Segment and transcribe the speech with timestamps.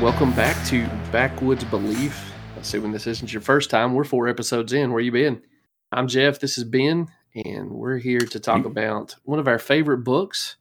[0.00, 2.32] Welcome back to Backwoods Belief.
[2.60, 4.92] Assuming this isn't your first time, we're four episodes in.
[4.92, 5.42] Where you been?
[5.90, 6.38] I'm Jeff.
[6.38, 10.54] This is Ben, and we're here to talk about one of our favorite books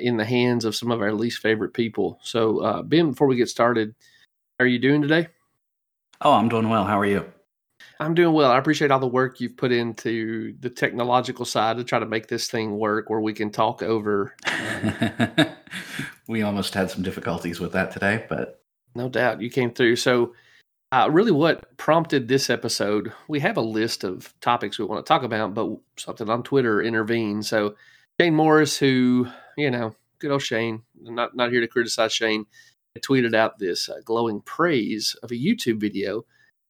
[0.00, 2.18] in the hands of some of our least favorite people.
[2.22, 3.94] So, uh, Ben, before we get started,
[4.58, 5.28] how are you doing today?
[6.20, 6.84] Oh, I'm doing well.
[6.84, 7.24] How are you?
[8.00, 8.50] I'm doing well.
[8.50, 12.26] I appreciate all the work you've put into the technological side to try to make
[12.26, 14.34] this thing work where we can talk over.
[16.28, 18.62] we almost had some difficulties with that today, but
[18.96, 19.96] no doubt you came through.
[19.96, 20.34] So,
[20.92, 23.12] uh, really, what prompted this episode?
[23.28, 26.80] We have a list of topics we want to talk about, but something on Twitter
[26.82, 27.44] intervened.
[27.44, 27.74] So,
[28.20, 32.46] Shane Morris, who you know, good old Shane, not not here to criticize Shane,
[33.00, 36.24] tweeted out this uh, glowing praise of a YouTube video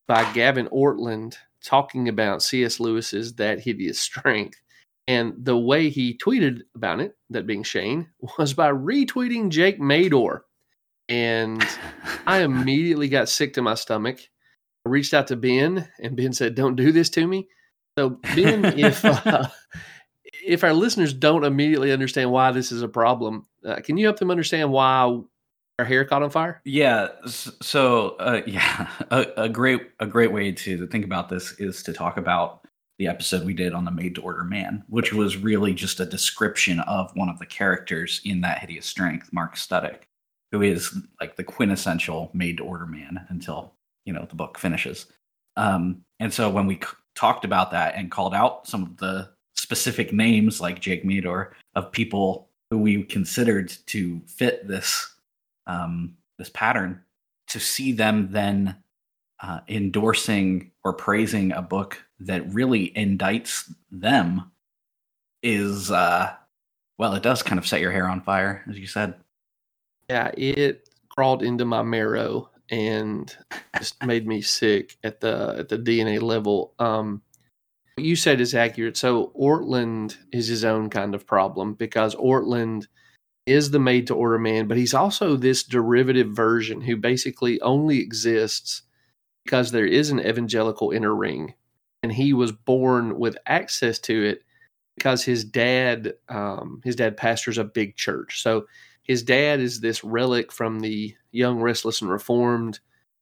[0.07, 2.79] by Gavin Ortlund talking about C.S.
[2.81, 4.61] Lewis's That Hideous Strength.
[5.09, 10.45] And the way he tweeted about it, that being Shane, was by retweeting Jake Meador.
[11.09, 11.65] And
[12.27, 14.21] I immediately got sick to my stomach.
[14.85, 17.49] I reached out to Ben, and Ben said, Don't do this to me.
[17.99, 19.05] So, Ben, if.
[19.27, 19.49] Uh,
[20.47, 24.19] if our listeners don't immediately understand why this is a problem, uh, can you help
[24.19, 25.21] them understand why
[25.79, 26.61] our hair caught on fire?
[26.65, 27.09] Yeah.
[27.27, 31.93] So, uh, yeah, a, a, great a great way to think about this is to
[31.93, 32.67] talk about
[32.99, 36.07] the episode we did on the made to order man, which was really just a
[36.07, 40.05] description of one of the characters in that hideous strength, Mark Studdock,
[40.53, 43.73] who is like the quintessential made to order man until
[44.05, 45.07] you know the book finishes.
[45.57, 49.31] Um, and so when we c- talked about that and called out some of the
[49.55, 55.15] specific names like Jake Meador of people who we considered to fit this
[55.67, 57.03] um, this pattern,
[57.49, 58.77] to see them then
[59.43, 64.51] uh, endorsing or praising a book that really indicts them
[65.43, 66.33] is uh,
[66.99, 69.15] well, it does kind of set your hair on fire, as you said.
[70.09, 73.35] Yeah, it crawled into my marrow and
[73.79, 76.75] just made me sick at the at the DNA level.
[76.79, 77.23] Um,
[77.97, 78.97] what you said is accurate.
[78.97, 82.87] So Ortlund is his own kind of problem because Ortlund
[83.47, 88.01] is the made to order man, but he's also this derivative version who basically only
[88.01, 88.83] exists
[89.45, 91.55] because there is an evangelical inner ring.
[92.03, 94.43] And he was born with access to it
[94.97, 98.43] because his dad, um, his dad pastors a big church.
[98.43, 98.67] So
[99.07, 102.81] his dad is this relic from the young, restless, and reformed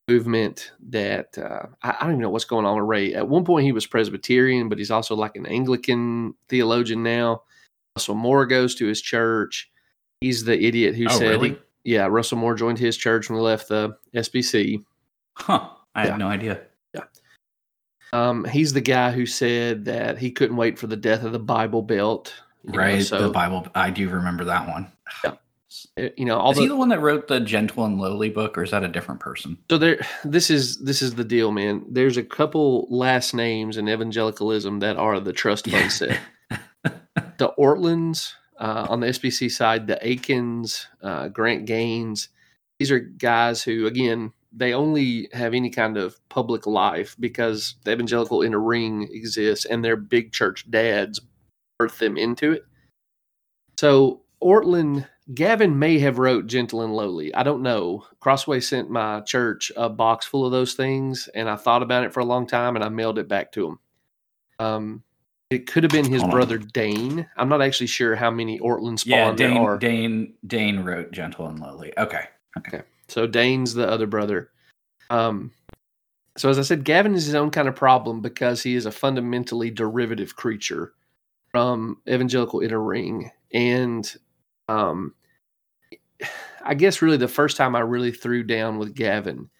[0.08, 3.14] movement that uh, I, I, don't even know what's going on with Ray.
[3.14, 7.42] At one point, he was Presbyterian, but he's also like an Anglican theologian now.
[7.96, 9.70] Russell Moore goes to his church.
[10.20, 11.50] He's the idiot who oh, said, really?
[11.50, 14.84] he, "Yeah, Russell Moore joined his church when we left the SBC."
[15.36, 15.68] Huh?
[15.94, 16.10] I yeah.
[16.10, 16.60] had no idea.
[16.94, 17.04] Yeah.
[18.12, 21.38] Um, he's the guy who said that he couldn't wait for the death of the
[21.38, 22.34] Bible Belt.
[22.64, 22.96] Right.
[22.96, 23.66] Know, so, the Bible.
[23.74, 24.90] I do remember that one.
[25.22, 25.34] Yeah.
[25.96, 28.56] You know, all is the, he the one that wrote the Gentle and Lowly book,
[28.56, 29.58] or is that a different person?
[29.70, 31.84] So there, this is this is the deal, man.
[31.88, 36.18] There's a couple last names in evangelicalism that are the trust fund set.
[37.38, 42.28] the Ortlunds uh, on the SBC side, the Akins, uh, Grant Gaines.
[42.78, 47.92] These are guys who, again, they only have any kind of public life because the
[47.92, 51.20] evangelical inner ring exists and their big church dads
[51.78, 52.64] birth them into it.
[53.78, 57.34] So Ortlund, Gavin may have wrote Gentle and Lowly.
[57.34, 58.04] I don't know.
[58.20, 62.12] Crossway sent my church a box full of those things, and I thought about it
[62.12, 63.78] for a long time, and I mailed it back to him.
[64.58, 65.02] Um,
[65.50, 66.68] it could have been his Hold brother on.
[66.72, 67.26] Dane.
[67.36, 69.78] I'm not actually sure how many Ortlund spawn yeah, Dane, there are.
[69.78, 71.92] Dane Dane wrote Gentle and Lowly.
[71.96, 72.24] Okay.
[72.58, 72.78] Okay.
[72.78, 72.86] okay.
[73.08, 74.50] So Dane's the other brother.
[75.10, 75.52] Um
[76.36, 78.90] so as I said, Gavin is his own kind of problem because he is a
[78.90, 80.92] fundamentally derivative creature
[81.50, 83.30] from evangelical inner ring.
[83.52, 84.12] And
[84.68, 85.14] um
[86.64, 89.50] I guess really the first time I really threw down with Gavin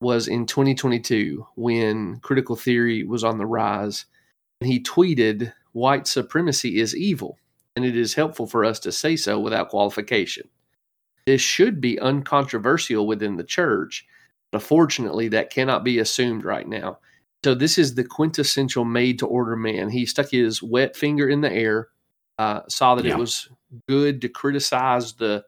[0.00, 4.06] was in 2022 when critical theory was on the rise
[4.60, 7.38] And he tweeted, White supremacy is evil,
[7.76, 10.48] and it is helpful for us to say so without qualification.
[11.26, 14.06] This should be uncontroversial within the church,
[14.50, 16.98] but unfortunately, that cannot be assumed right now.
[17.44, 19.90] So, this is the quintessential made to order man.
[19.90, 21.88] He stuck his wet finger in the air,
[22.38, 23.12] uh, saw that yeah.
[23.12, 23.48] it was
[23.88, 25.44] good to criticize the,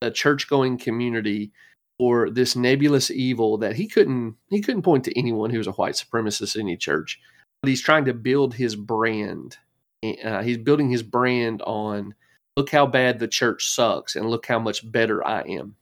[0.00, 1.52] the church going community
[1.98, 5.72] for this nebulous evil that he couldn't he couldn't point to anyone who was a
[5.72, 7.20] white supremacist in any church
[7.62, 9.56] but he's trying to build his brand.
[10.02, 12.14] Uh, he's building his brand on
[12.56, 15.76] look how bad the church sucks and look how much better I am.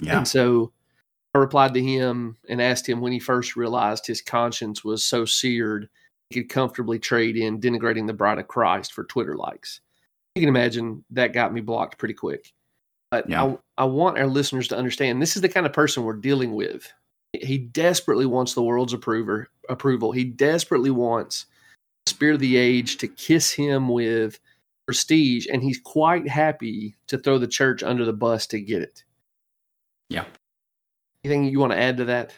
[0.00, 0.18] Yeah.
[0.18, 0.72] And so
[1.34, 5.24] I replied to him and asked him when he first realized his conscience was so
[5.24, 5.88] seared
[6.30, 9.80] he could comfortably trade in denigrating the bride of Christ for Twitter likes.
[10.34, 12.52] You can imagine that got me blocked pretty quick.
[13.10, 13.44] But Yeah.
[13.44, 16.54] I, I want our listeners to understand this is the kind of person we're dealing
[16.54, 16.92] with.
[17.32, 20.12] He desperately wants the world's approver, approval.
[20.12, 21.46] He desperately wants
[22.06, 24.38] the spirit of the age to kiss him with
[24.86, 29.04] prestige, and he's quite happy to throw the church under the bus to get it.
[30.08, 30.24] Yeah.
[31.22, 32.32] Anything you want to add to that?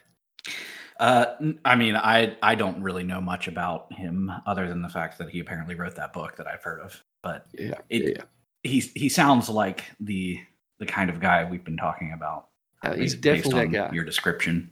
[0.99, 1.27] Uh,
[1.65, 5.31] I mean, I I don't really know much about him other than the fact that
[5.31, 7.03] he apparently wrote that book that I've heard of.
[7.23, 7.75] But Yeah.
[7.89, 8.25] It- yeah.
[8.63, 10.39] he he sounds like the
[10.79, 12.49] the kind of guy we've been talking about.
[12.83, 13.95] Uh, he's based definitely that guy.
[13.95, 14.71] Your description.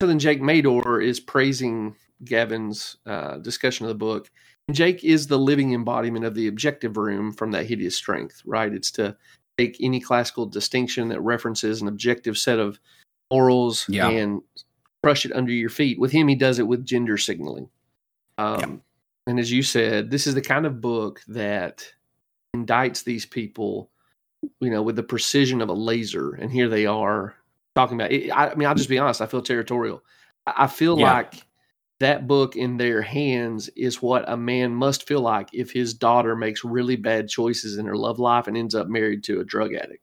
[0.00, 1.94] So then Jake Meador is praising
[2.24, 4.30] Gavin's uh, discussion of the book.
[4.70, 8.72] Jake is the living embodiment of the objective room from that hideous strength, right?
[8.72, 9.16] It's to
[9.58, 12.80] take any classical distinction that references an objective set of
[13.30, 14.08] morals Yeah.
[14.08, 14.40] and
[15.02, 15.98] crush it under your feet.
[15.98, 17.68] With him, he does it with gender signaling.
[18.38, 18.82] Um,
[19.26, 21.86] And as you said, this is the kind of book that
[22.56, 23.90] indicts these people,
[24.60, 26.34] you know, with the precision of a laser.
[26.34, 27.34] And here they are
[27.74, 28.30] talking about it.
[28.32, 29.20] I, mean, I'll just be honest.
[29.20, 30.02] I feel territorial.
[30.46, 31.12] I, feel Yeah.
[31.12, 31.34] like
[32.00, 36.34] that book in their hands is what a man must feel like if his daughter
[36.34, 39.72] makes really bad choices in her love life and ends up married to a drug
[39.72, 40.02] addict.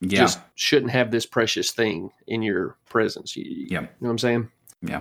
[0.00, 0.20] Yeah.
[0.20, 3.36] Just shouldn't have this precious thing in your presence.
[3.36, 4.50] You, you know what I'm saying?
[4.82, 5.00] Yeah.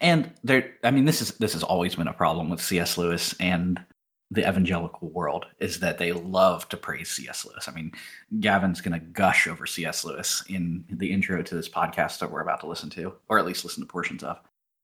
[0.00, 2.98] And there I mean this is this has always been a problem with C.S.
[2.98, 3.84] Lewis and
[4.30, 7.44] the evangelical world is that they love to praise C.S.
[7.44, 7.68] Lewis.
[7.68, 7.92] I mean,
[8.40, 10.04] Gavin's going to gush over C.S.
[10.04, 13.46] Lewis in the intro to this podcast that we're about to listen to, or at
[13.46, 14.40] least listen to portions of.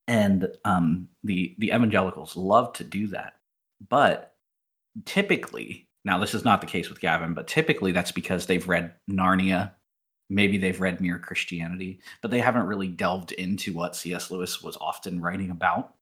[0.07, 3.35] And um, the the evangelicals love to do that,
[3.89, 4.35] but
[5.05, 8.95] typically, now this is not the case with Gavin, but typically that's because they've read
[9.11, 9.73] Narnia
[10.33, 14.31] maybe they've read Mere Christianity, but they haven't really delved into what C.S.
[14.31, 15.95] Lewis was often writing about.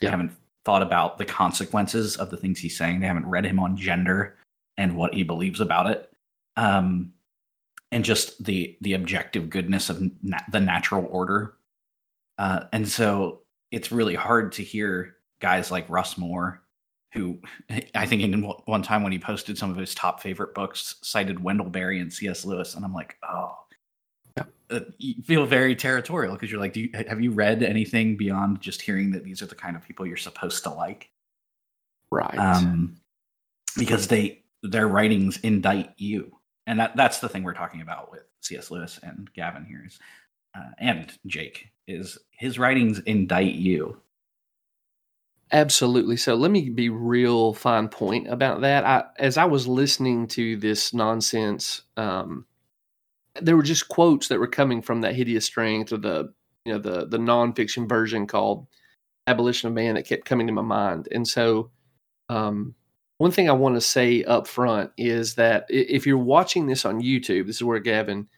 [0.00, 0.32] They haven't
[0.64, 3.00] thought about the consequences of the things he's saying.
[3.00, 4.36] They haven't read him on gender
[4.76, 6.12] and what he believes about it,
[6.56, 7.12] um,
[7.90, 11.54] and just the the objective goodness of na- the natural order.
[12.36, 13.40] Uh, and so
[13.72, 16.62] it's really hard to hear guys like Russ Moore,
[17.14, 17.38] who
[17.94, 20.96] I think in one- one time when he posted some of his top favorite books,
[21.02, 22.44] cited Wendell Berry and C.S.
[22.44, 23.56] Lewis, and I'm like, oh,
[24.70, 28.60] uh, you feel very territorial because you're like, do you, have you read anything beyond
[28.60, 31.10] just hearing that these are the kind of people you're supposed to like?
[32.10, 32.38] Right.
[32.38, 32.96] Um,
[33.76, 36.36] because they their writings indict you,
[36.66, 38.70] and that that's the thing we're talking about with C.S.
[38.70, 39.98] Lewis and Gavin here is,
[40.56, 44.00] uh, and Jake is his writings indict you.
[45.50, 46.18] Absolutely.
[46.18, 48.84] So let me be real fine point about that.
[48.84, 52.44] I, as I was listening to this nonsense, um,
[53.40, 56.32] there were just quotes that were coming from that hideous strength or the
[56.64, 58.66] you know the the nonfiction version called
[59.26, 61.08] Abolition of Man that kept coming to my mind.
[61.12, 61.70] And so,
[62.28, 62.74] um,
[63.18, 67.02] one thing I want to say up front is that if you're watching this on
[67.02, 68.28] YouTube, this is where Gavin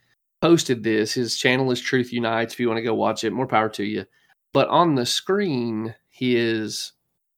[0.40, 1.12] posted this.
[1.12, 2.54] His channel is Truth Unites.
[2.54, 4.06] If you want to go watch it, more power to you.
[4.52, 6.92] But on the screen, his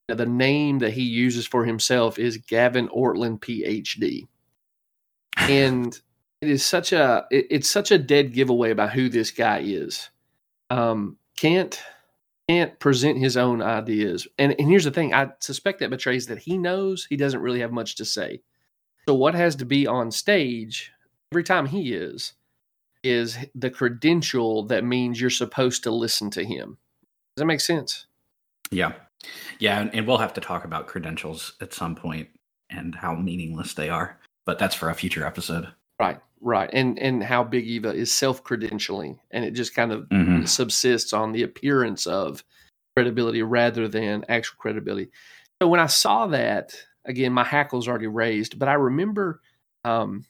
[0.09, 4.27] the name that he uses for himself is Gavin Ortlund, PhD,
[5.37, 5.99] and
[6.43, 10.11] it is such a it- it's such a dead giveaway about who this guy is.
[10.69, 11.81] Um, can't
[12.49, 16.39] can't present his own ideas, and and here's the thing: I suspect that betrays that
[16.39, 18.43] he knows he doesn't really have much to say.
[19.09, 20.93] So what has to be on stage
[21.33, 22.35] every time he is
[23.03, 26.79] is the credential that means you're supposed to listen to him.
[27.35, 28.07] Does that make sense?
[28.71, 28.93] Yeah,
[29.59, 32.29] yeah, and, and we'll have to talk about credentials at some point
[32.71, 35.69] and how meaningless they are, but that's for a future episode.
[36.03, 40.09] Right, right, and and how Big Eva is self credentialing, and it just kind of
[40.09, 40.49] Mhm.
[40.49, 42.45] subsists on the appearance of
[42.97, 45.11] credibility rather than actual credibility.
[45.63, 49.41] So when I saw that again, my hackles already raised, but I remember,
[49.85, 50.25] um,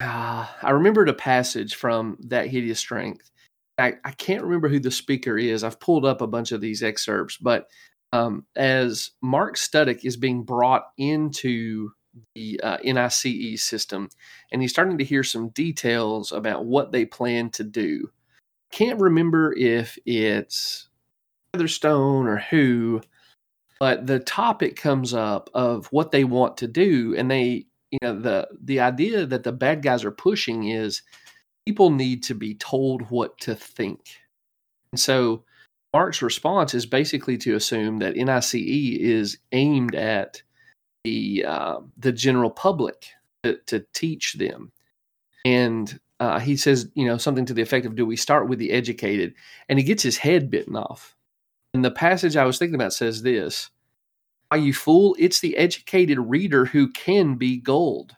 [0.00, 3.30] uh, I remembered a passage from that hideous strength.
[3.78, 5.64] I, I can't remember who the speaker is.
[5.64, 7.68] I've pulled up a bunch of these excerpts, but
[8.12, 11.92] um, as Mark Studdock is being brought into
[12.34, 14.08] the uh, NICE system,
[14.50, 18.10] and he's starting to hear some details about what they plan to do.
[18.70, 20.88] Can't remember if it's
[21.52, 23.00] Featherstone or who,
[23.78, 28.18] but the topic comes up of what they want to do, and they, you know,
[28.18, 31.02] the the idea that the bad guys are pushing is
[31.66, 34.00] people need to be told what to think,
[34.92, 35.44] and so
[35.92, 40.42] Mark's response is basically to assume that NICE is aimed at
[41.04, 43.08] the uh, the general public
[43.42, 44.72] to, to teach them.
[45.44, 48.58] And uh, he says, you know, something to the effect of, "Do we start with
[48.58, 49.34] the educated?"
[49.68, 51.16] And he gets his head bitten off.
[51.74, 53.70] And the passage I was thinking about says this:
[54.50, 55.16] "Are you fool?
[55.18, 58.16] It's the educated reader who can be gold."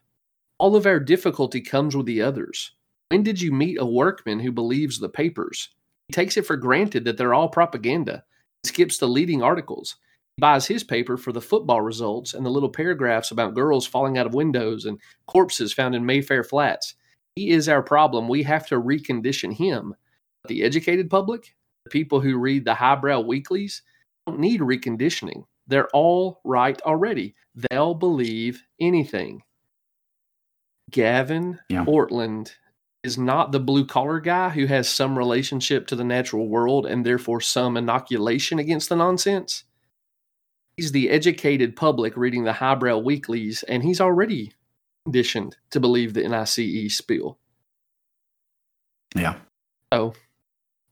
[0.58, 2.72] All of our difficulty comes with the others.
[3.08, 5.70] When did you meet a workman who believes the papers?
[6.08, 8.24] He takes it for granted that they're all propaganda,
[8.64, 9.96] skips the leading articles.
[10.36, 14.18] He buys his paper for the football results and the little paragraphs about girls falling
[14.18, 16.94] out of windows and corpses found in Mayfair flats.
[17.36, 18.28] He is our problem.
[18.28, 19.94] We have to recondition him.
[20.48, 23.82] The educated public, the people who read the highbrow weeklies,
[24.26, 25.44] don't need reconditioning.
[25.66, 27.34] They're all right already.
[27.70, 29.42] They'll believe anything.
[30.90, 31.84] Gavin Yeah.
[31.84, 32.52] Ortlund
[33.02, 37.04] is not the blue collar guy who has some relationship to the natural world and
[37.04, 39.64] therefore some inoculation against the nonsense.
[40.76, 44.52] He's the educated public reading the highbrow weeklies, and he's already
[45.04, 47.38] conditioned to believe the NICE spiel.
[49.14, 49.36] Yeah.
[49.92, 50.14] So,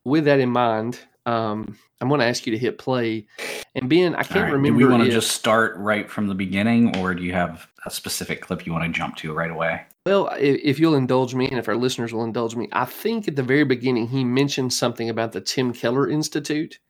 [0.04, 3.26] with that in mind, um, I'm going to ask you to hit play.
[3.74, 4.52] And Ben, I can't right.
[4.52, 4.78] remember.
[4.78, 7.90] Do we want to just start right from the beginning, or do you have a
[7.90, 9.82] specific clip you want to jump to right away?
[10.04, 13.36] Well, if you'll indulge me, and if our listeners will indulge me, I think at
[13.36, 16.80] the very beginning he mentioned something about the Tim Keller Institute,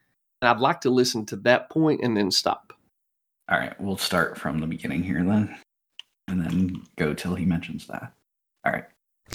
[0.40, 2.71] and I'd like to listen to that point and then stop.
[3.52, 5.54] All right, we'll start from the beginning here then,
[6.26, 8.14] and then go till he mentions that.
[8.64, 8.86] All right.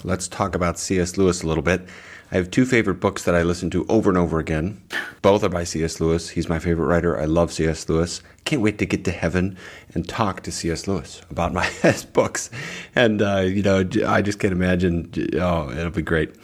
[0.02, 1.16] Let's talk about C.S.
[1.16, 1.88] Lewis a little bit.
[2.32, 4.82] I have two favorite books that I listen to over and over again.
[5.22, 6.00] Both are by C.S.
[6.00, 6.30] Lewis.
[6.30, 7.16] He's my favorite writer.
[7.16, 7.88] I love C.S.
[7.88, 8.20] Lewis.
[8.44, 9.56] Can't wait to get to heaven
[9.94, 10.88] and talk to C.S.
[10.88, 12.50] Lewis about my best books.
[12.96, 15.12] And, uh, you know, I just can't imagine.
[15.34, 16.34] Oh, it'll be great.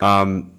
[0.00, 0.52] Um,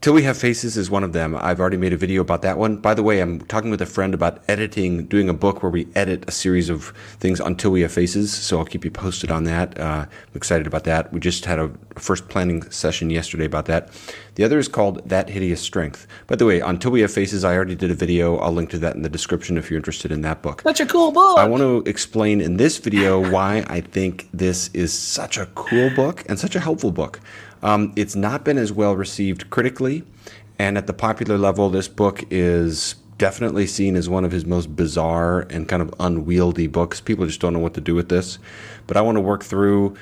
[0.00, 1.36] Till We Have Faces is one of them.
[1.38, 2.78] I've already made a video about that one.
[2.78, 5.88] By the way, I'm talking with a friend about editing, doing a book where we
[5.94, 8.32] edit a series of things until we have faces.
[8.32, 9.78] So I'll keep you posted on that.
[9.78, 11.12] Uh, I'm excited about that.
[11.12, 13.90] We just had a first planning session yesterday about that.
[14.36, 16.06] The other is called That Hideous Strength.
[16.28, 18.38] By the way, Until We Have Faces, I already did a video.
[18.38, 20.62] I'll link to that in the description if you're interested in that book.
[20.62, 21.38] Such a cool book.
[21.38, 25.90] I want to explain in this video why I think this is such a cool
[25.90, 27.20] book and such a helpful book.
[27.62, 30.04] Um, it's not been as well received critically,
[30.58, 34.74] and at the popular level, this book is definitely seen as one of his most
[34.74, 37.02] bizarre and kind of unwieldy books.
[37.02, 38.38] People just don't know what to do with this.
[38.86, 39.94] But I want to work through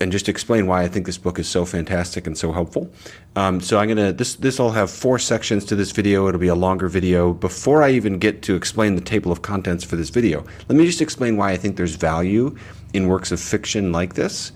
[0.00, 2.90] and just explain why I think this book is so fantastic and so helpful.
[3.36, 6.26] Um, so I'm gonna this this will have four sections to this video.
[6.26, 7.32] It'll be a longer video.
[7.32, 10.84] Before I even get to explain the table of contents for this video, let me
[10.86, 12.56] just explain why I think there's value
[12.92, 14.52] in works of fiction like this.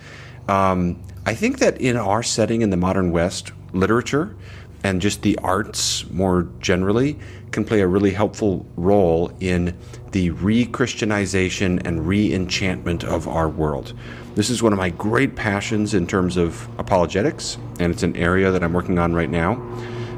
[0.48, 4.34] Um, I think that in our setting in the modern West, literature
[4.82, 7.20] and just the arts more generally
[7.52, 9.76] can play a really helpful role in
[10.10, 13.92] the re Christianization and re enchantment of our world.
[14.34, 18.50] This is one of my great passions in terms of apologetics, and it's an area
[18.50, 19.54] that I'm working on right now.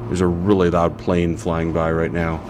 [0.07, 2.40] There's a really loud plane flying by right now,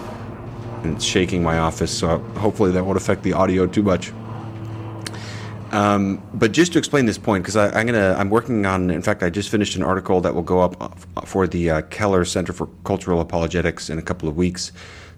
[0.84, 4.12] and it's shaking my office, so hopefully that won't affect the audio too much.
[5.72, 8.90] Um, but just to explain this point, because I'm gonna, I'm working on.
[8.90, 12.24] In fact, I just finished an article that will go up for the uh, Keller
[12.24, 14.70] Center for Cultural Apologetics in a couple of weeks.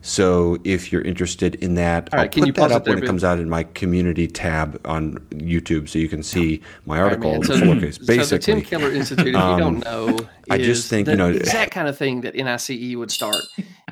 [0.06, 3.02] So if you're interested in that, right, I'll can put you that up there, when
[3.02, 7.32] it comes out in my community tab on YouTube, so you can see my article
[7.32, 7.96] in So, full-case.
[8.04, 10.18] so the Tim Keller Institute, if you um, don't know,
[10.50, 13.36] I just think, the you know- exact kind of thing that NICE would start.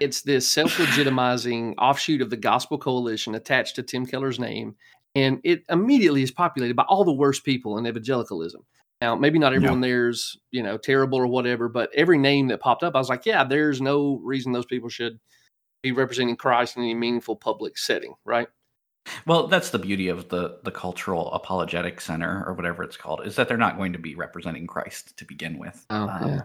[0.01, 4.75] It's this self-legitimizing offshoot of the Gospel Coalition attached to Tim Keller's name,
[5.15, 8.65] and it immediately is populated by all the worst people in evangelicalism.
[9.01, 12.83] Now, maybe not everyone there's you know terrible or whatever, but every name that popped
[12.83, 15.19] up, I was like, yeah, there's no reason those people should
[15.83, 18.47] be representing Christ in any meaningful public setting, right?
[19.27, 23.35] Well, that's the beauty of the the Cultural Apologetic Center or whatever it's called is
[23.37, 25.85] that they're not going to be representing Christ to begin with.
[25.91, 26.43] Oh, Um, yeah.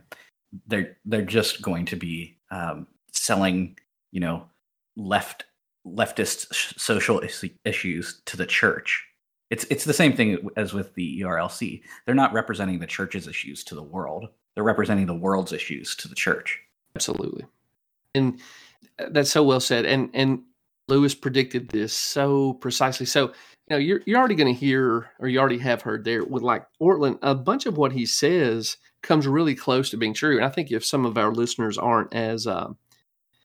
[0.65, 3.77] They're they're just going to be um, selling,
[4.11, 4.49] you know,
[4.95, 5.45] left
[5.93, 9.05] leftist sh- social is- issues to the church.
[9.49, 11.81] It's it's the same thing as with the ERLC.
[12.05, 14.27] They're not representing the church's issues to the world.
[14.55, 16.59] They're representing the world's issues to the church.
[16.95, 17.45] Absolutely.
[18.15, 18.41] And
[18.99, 19.85] uh, that's so well said.
[19.85, 20.41] And and
[20.87, 23.05] Lewis predicted this so precisely.
[23.05, 23.33] So, you
[23.69, 26.65] know, you're you're already going to hear or you already have heard there with like
[26.81, 30.37] Ortlund, a bunch of what he says comes really close to being true.
[30.37, 32.77] And I think if some of our listeners aren't as um,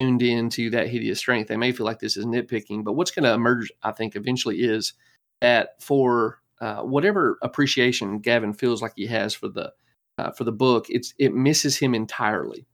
[0.03, 2.85] tuned into that hideous strength, they may feel like this is nitpicking.
[2.85, 4.95] But what's going to emerge, I think, eventually is
[5.41, 9.73] that for uh, whatever appreciation Gavin feels like he has for the
[10.19, 12.67] uh, for the book, it's it misses him entirely.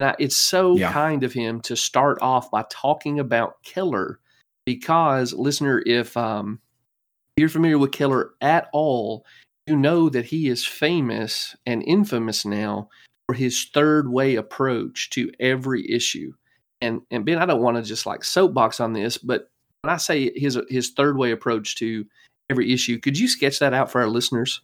[0.00, 0.92] Now, it's so Yeah.
[0.92, 4.20] kind of him to start off by talking about Keller,
[4.64, 6.60] because listener, if um,
[7.36, 9.26] you're familiar with Keller at all,
[9.66, 12.88] you know that he is famous and infamous now
[13.26, 16.32] for his third way approach to every issue.
[16.80, 19.50] And and Ben, I don't want to just like soapbox on this, but
[19.82, 22.04] when I say his his third way approach to
[22.50, 24.60] every issue, could you sketch that out for our listeners?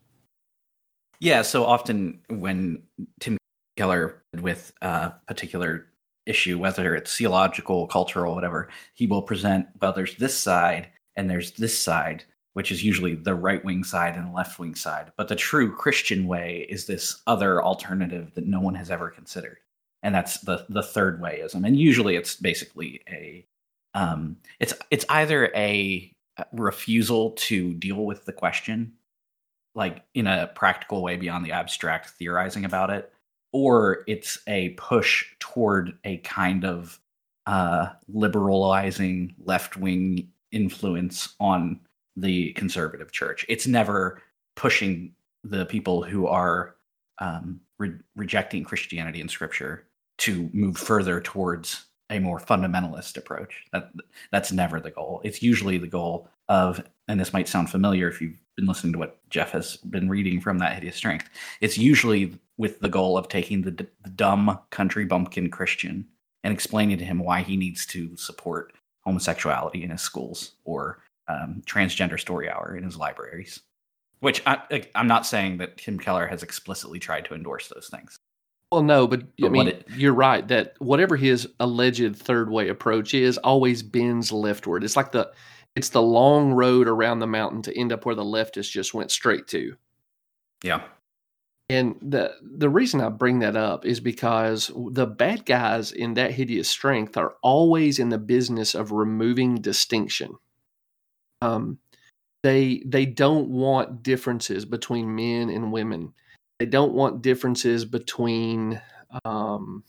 [1.21, 2.83] Yeah, so often when
[3.21, 3.39] Tim
[3.77, 5.87] Keller with a particular
[6.27, 11.53] issue, whether it's theological, cultural, whatever, he will present, well, there's this side and there's
[11.53, 15.13] this side, which is usually the right wing side and the left wing side.
[15.17, 19.59] But the true Christian way is this other alternative that no one has ever considered.
[20.05, 21.67] And that's the the third wayism.
[21.67, 23.45] And usually it's basically a
[23.95, 26.13] um, it's it's either a
[26.53, 28.93] refusal to deal with the question
[29.75, 33.13] like in a practical way beyond the abstract theorizing about it
[33.53, 36.99] or it's a push toward a kind of
[37.47, 41.79] uh, liberalizing left-wing influence on
[42.17, 44.23] the conservative church it's never
[44.57, 46.75] pushing the people who are
[47.19, 49.87] um, re- rejecting christianity and scripture
[50.19, 53.65] to move further towards a more fundamentalist approach.
[53.73, 53.91] That
[54.31, 55.21] that's never the goal.
[55.25, 58.99] It's usually the goal of, and this might sound familiar if you've been listening to
[58.99, 61.29] what Jeff has been reading from that hideous strength.
[61.61, 66.07] It's usually with the goal of taking the, d- the dumb country bumpkin Christian
[66.45, 71.63] and explaining to him why he needs to support homosexuality in his schools or um,
[71.67, 73.61] transgender story hour in his libraries.
[74.21, 78.19] Which I, I'm not saying that Tim Keller has explicitly tried to endorse those things.
[78.75, 82.69] Well, no, but, But I mean, it- you're right that whatever his alleged third way
[82.69, 84.83] approach is, always bends leftward.
[84.83, 85.31] It's like the
[85.77, 89.11] it's the long road around the mountain to end up where the leftists just went
[89.11, 89.77] straight to.
[90.63, 90.83] Yeah.
[91.71, 96.33] And the the reason I bring that up is because the bad guys in that
[96.33, 100.35] hideous strength are always in the business of removing distinction.
[101.43, 101.79] Um,
[102.43, 106.13] they they don't want differences between men and women.
[106.59, 108.81] They don't want differences between
[109.25, 109.85] um,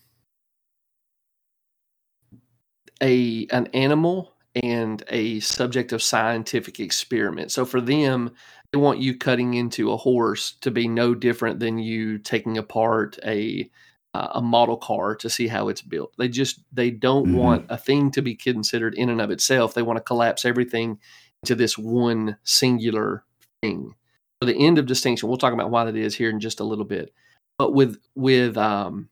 [3.02, 7.52] a an animal and a subject of scientific experiment.
[7.52, 8.32] So for them,
[8.72, 13.20] they want you cutting into a horse to be no different than you taking apart
[13.26, 13.70] a
[14.14, 16.14] uh, a model car to see how it's built.
[16.18, 17.34] They just they don't Mhm.
[17.36, 19.74] want a thing to be considered in and of itself.
[19.74, 21.00] They want to collapse everything
[21.44, 23.26] into this one singular
[23.62, 23.96] thing.
[24.42, 25.30] So the end of distinction.
[25.30, 27.14] We'll talk about why that is here in just a little bit.
[27.58, 29.10] But with with um,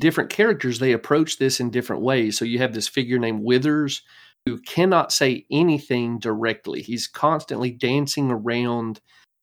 [0.00, 2.38] different characters, they approach this in different ways.
[2.38, 4.02] So you have this figure named Withers
[4.46, 6.82] who cannot say anything directly.
[6.82, 9.00] He's constantly dancing around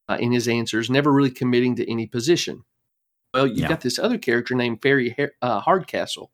[0.09, 2.63] uh, in his answers, never really committing to any position.
[3.33, 3.67] Well, you Yeah.
[3.67, 6.31] got this other character named Fairy uh, Hardcastle,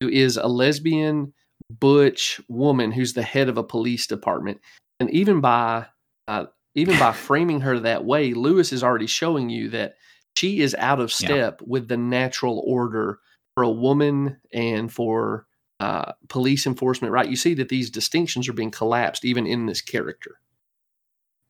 [0.00, 1.32] who is a lesbian
[1.70, 4.60] butch woman who's the head of a police department,
[5.00, 5.86] and even by
[6.28, 9.94] uh, even by framing her that way, Lewis is already showing you that
[10.36, 11.26] she is out of Yeah.
[11.26, 13.20] step with the natural order
[13.54, 15.46] for a woman and for
[15.80, 17.12] uh, police enforcement.
[17.12, 17.28] Right?
[17.28, 20.38] You see that these distinctions are being collapsed even in this character.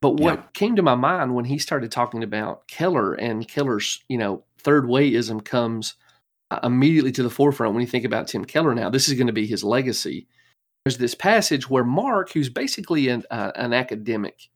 [0.00, 0.42] But what Yeah.
[0.52, 4.84] came to my mind when he started talking about Keller and Keller's, you know, third
[4.84, 5.94] wayism comes
[6.50, 8.90] uh, immediately to the forefront when you think about Tim Keller now.
[8.90, 10.26] This is going to be his legacy.
[10.84, 14.50] There's this passage where Mark, who's basically an, uh, an academic,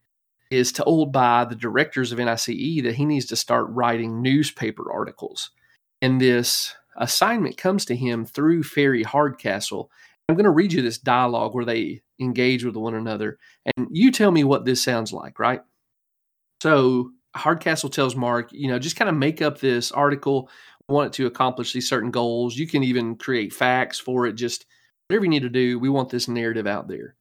[0.51, 5.51] is told by the directors of NICE that he needs to start writing newspaper articles.
[6.01, 9.91] And this assignment comes to him through Fairy Hardcastle.
[10.29, 13.39] I'm going to read you this dialogue where they engage with one another.
[13.77, 15.61] And you tell me what this sounds like, right?
[16.63, 20.51] So Hardcastle tells Mark, you know, just kind of make up this article.
[20.89, 22.57] Want it to accomplish these certain goals.
[22.57, 24.33] You can even create facts for it.
[24.33, 24.65] Just
[25.07, 25.79] whatever you need to do.
[25.79, 27.15] We want this narrative out there.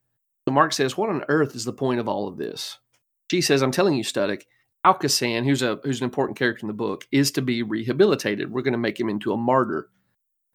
[0.46, 2.78] So Mark says, "What on earth is the point of all of this?"
[3.30, 4.42] She says, "I'm telling you, Studdock.
[4.86, 8.50] Alcasan, who's a who's an important character in the book, is to be rehabilitated.
[8.50, 9.90] We're going to make him into a martyr.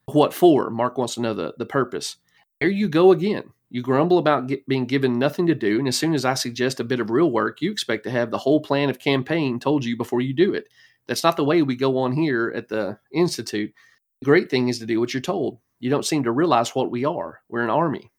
[0.06, 0.70] What for?
[0.70, 2.18] Mark wants to know the the purpose.
[2.60, 3.52] There you go again.
[3.70, 6.80] You grumble about get, being given nothing to do, and as soon as I suggest
[6.80, 9.84] a bit of real work, you expect to have the whole plan of campaign told
[9.84, 10.70] you before you do it.
[11.08, 13.74] That's not the way we go on here at the institute.
[14.22, 15.60] The great thing is to do what you're told.
[15.80, 17.42] You don't seem to realize what we are.
[17.50, 18.12] We're an army.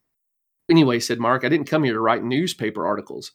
[0.69, 3.33] Anyway, said Mark, I didn't come here to write newspaper articles.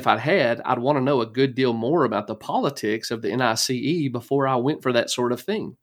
[0.00, 3.20] If I'd had, I'd want to know a good deal more about the politics of
[3.20, 5.76] the NICE before I went for that sort of thing.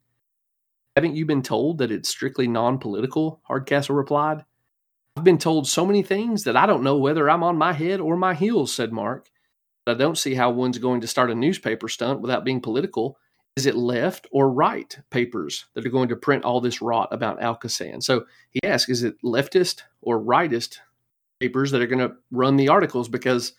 [0.96, 3.42] Haven't you been told that it's strictly non political?
[3.44, 4.44] Hardcastle replied.
[5.16, 8.00] I've been told so many things that I don't know whether I'm on my head
[8.00, 9.30] or my heels, said Mark.
[9.86, 13.20] But I don't see how one's going to start a newspaper stunt without being political.
[13.56, 17.40] Is it left or right papers that are going to print all this rot about
[17.40, 18.02] Alcasan?
[18.02, 20.80] So he asks, is it leftist or rightist
[21.40, 23.10] papers that are going to run the articles?
[23.10, 23.54] Because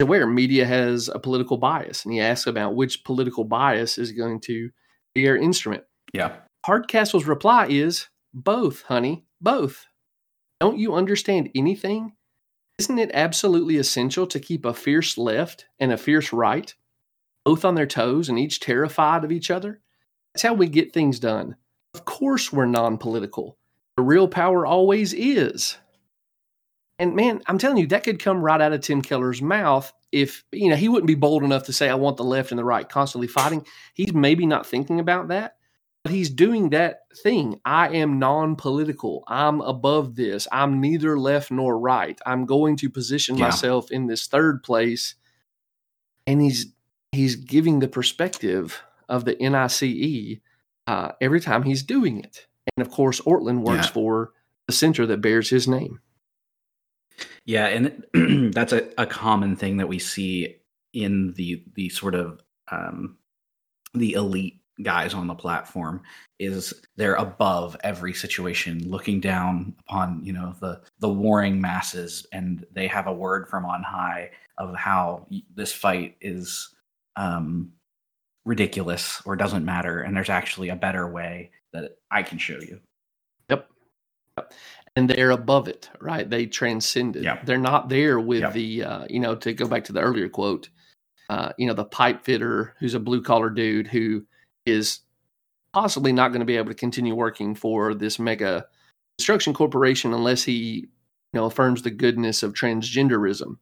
[0.00, 2.04] aware media has a political bias.
[2.04, 4.70] And he asks about which political bias is going to
[5.14, 5.84] be our instrument.
[6.12, 6.36] Yeah.
[6.64, 9.86] Hardcastle's reply is both, honey, both.
[10.60, 12.12] Don't you understand anything?
[12.78, 16.74] Isn't it absolutely essential to keep a fierce left and a fierce right?
[17.46, 19.80] both on their toes and each terrified of each other.
[20.34, 21.54] That's how we get things done.
[21.94, 23.56] Of course, we're non political.
[23.96, 25.78] The real power always is.
[26.98, 30.44] And man, I'm telling you, that could come right out of Tim Keller's mouth if,
[30.52, 32.64] you know, he wouldn't be bold enough to say, I want the left and the
[32.64, 33.66] right constantly fighting.
[33.94, 35.56] He's maybe not thinking about that,
[36.04, 37.60] but he's doing that thing.
[37.66, 39.24] I am non political.
[39.28, 40.48] I'm above this.
[40.50, 42.18] I'm neither left nor right.
[42.24, 43.46] I'm going to position Yeah.
[43.46, 45.16] myself in this third place.
[46.26, 46.72] And he's
[47.12, 50.40] he's giving the perspective of the NICE
[50.86, 52.46] uh, every time he's doing it.
[52.76, 53.92] And of course, Ortlund works Yeah.
[53.92, 54.32] for
[54.66, 56.00] the center that bears his name.
[57.44, 60.56] Yeah, and that's a, a common thing that we see
[60.92, 63.16] in the the sort of um,
[63.94, 66.02] the elite guys on the platform
[66.38, 72.66] is they're above every situation, looking down upon you know the the warring masses, and
[72.72, 76.74] they have a word from on high of how this fight is
[77.16, 77.72] um,
[78.44, 82.80] ridiculous or doesn't matter, and there's actually a better way that I can show you.
[83.50, 83.68] Yep.
[84.38, 84.52] Yep.
[84.96, 86.28] And they're above it, right?
[86.28, 87.22] They transcend it.
[87.44, 90.70] They're not there with the, uh, you know, to go back to the earlier quote,
[91.28, 94.24] uh, you know, the pipe fitter who's a blue collar dude who
[94.64, 95.00] is
[95.74, 98.66] possibly not going to be able to continue working for this mega
[99.18, 100.88] construction corporation unless he, you
[101.34, 103.58] know, affirms the goodness of transgenderism.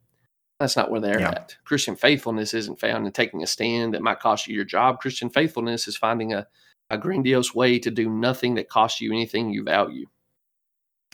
[0.61, 1.31] That's not where they're Yeah.
[1.31, 1.57] at.
[1.64, 5.01] Christian faithfulness isn't found in taking a stand that might cost you your job.
[5.01, 6.47] Christian faithfulness is finding a,
[6.90, 10.07] a grandiose way to do nothing that costs you anything you value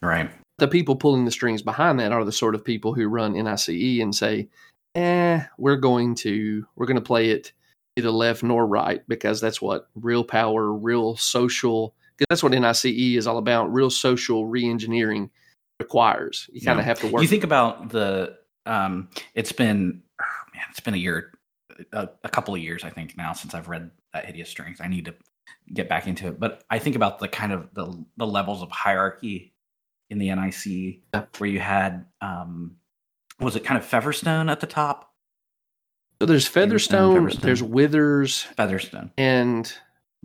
[0.02, 0.30] Right.
[0.58, 4.00] the people pulling the strings behind that are the sort of people who run NICE
[4.02, 4.48] and say,
[4.94, 7.52] "Eh, we're going to we're going to play it
[7.96, 11.94] either left nor right because that's what real power, real social.
[12.18, 12.84] 'cause That's what NICE
[13.16, 13.72] is all about.
[13.72, 15.30] Real social reengineering
[15.80, 16.48] requires.
[16.52, 16.80] You kind Yeah.
[16.80, 17.22] of have to work.
[17.22, 18.36] You think about the
[18.66, 21.32] um it's been oh, man, it's been a year
[21.92, 24.80] a, a couple of years I think now since I've read that hideous strength.
[24.82, 25.14] I need to
[25.72, 26.38] get back into it.
[26.38, 29.52] But I think about the kind of the the levels of hierarchy
[30.10, 31.00] in the NIC
[31.38, 32.76] where you had um
[33.40, 35.12] was it kind of Featherstone at the top?
[36.20, 37.42] so there's Featherstone, Featherstone.
[37.42, 39.10] there's Withers, Featherstone.
[39.16, 39.72] and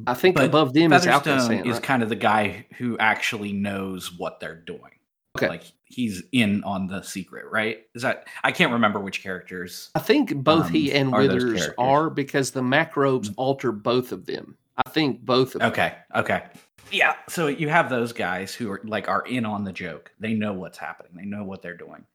[0.06, 1.66] I think But above them is Featherstone Alcasan.
[1.66, 1.84] is right?
[1.84, 4.92] kind of the guy who actually knows what they're doing.
[5.38, 5.48] Okay.
[5.48, 7.80] Like he's in on the secret, right?
[7.94, 9.90] Is that I can't remember which characters.
[9.96, 14.26] I think both he um, and are Withers are because the macrobes alter both of
[14.26, 14.58] them.
[14.78, 15.72] I think both of them.
[15.72, 16.44] Okay, okay.
[16.92, 20.12] Yeah, so you have those guys who are like are in on the joke.
[20.20, 21.12] They know what's happening.
[21.16, 22.06] They know what they're doing.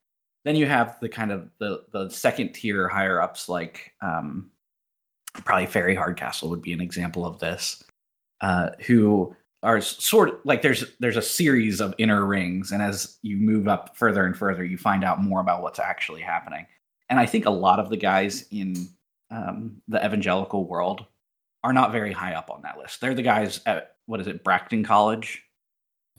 [0.44, 4.50] Then you have the kind of the the second tier higher ups like um
[5.44, 7.82] probably Fairy Hardcastle would be an example of this.
[8.40, 13.18] Uh who are sort of like there's there's a series of inner rings and as
[13.22, 16.66] you move up further and further you find out more about what's actually happening.
[17.10, 18.88] And I think a lot of the guys in
[19.30, 21.04] um, the evangelical world
[21.62, 23.00] are not very high up on that list.
[23.00, 25.44] They're the guys at what is it, Bracton College?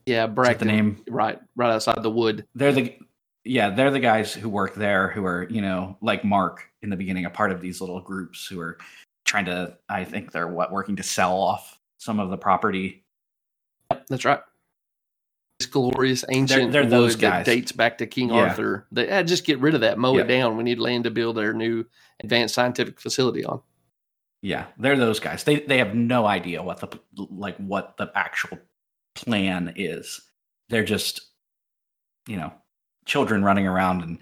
[0.05, 0.67] Yeah, Bracton.
[0.67, 1.03] the name?
[1.09, 2.47] Right, right outside the wood.
[2.55, 2.95] They're the
[3.43, 6.95] yeah, they're the guys who work there who are, you know, like Mark in the
[6.95, 8.77] beginning, a part of these little groups who are
[9.25, 13.03] trying to I think they're what working to sell off some of the property.
[14.07, 14.39] That's right.
[15.59, 17.45] This glorious ancient they're those wood that guys.
[17.45, 18.35] dates back to King Yeah.
[18.47, 18.87] Arthur.
[18.91, 20.23] They eh, just get rid of that, mow Yeah.
[20.23, 20.55] it down.
[20.55, 21.85] We need land to build our new
[22.23, 23.61] advanced scientific facility on.
[24.41, 25.43] Yeah, they're those guys.
[25.43, 28.57] They they have no idea what the like what the actual
[29.15, 30.21] plan is.
[30.69, 31.31] They're just
[32.27, 32.53] you know,
[33.05, 34.19] children running around and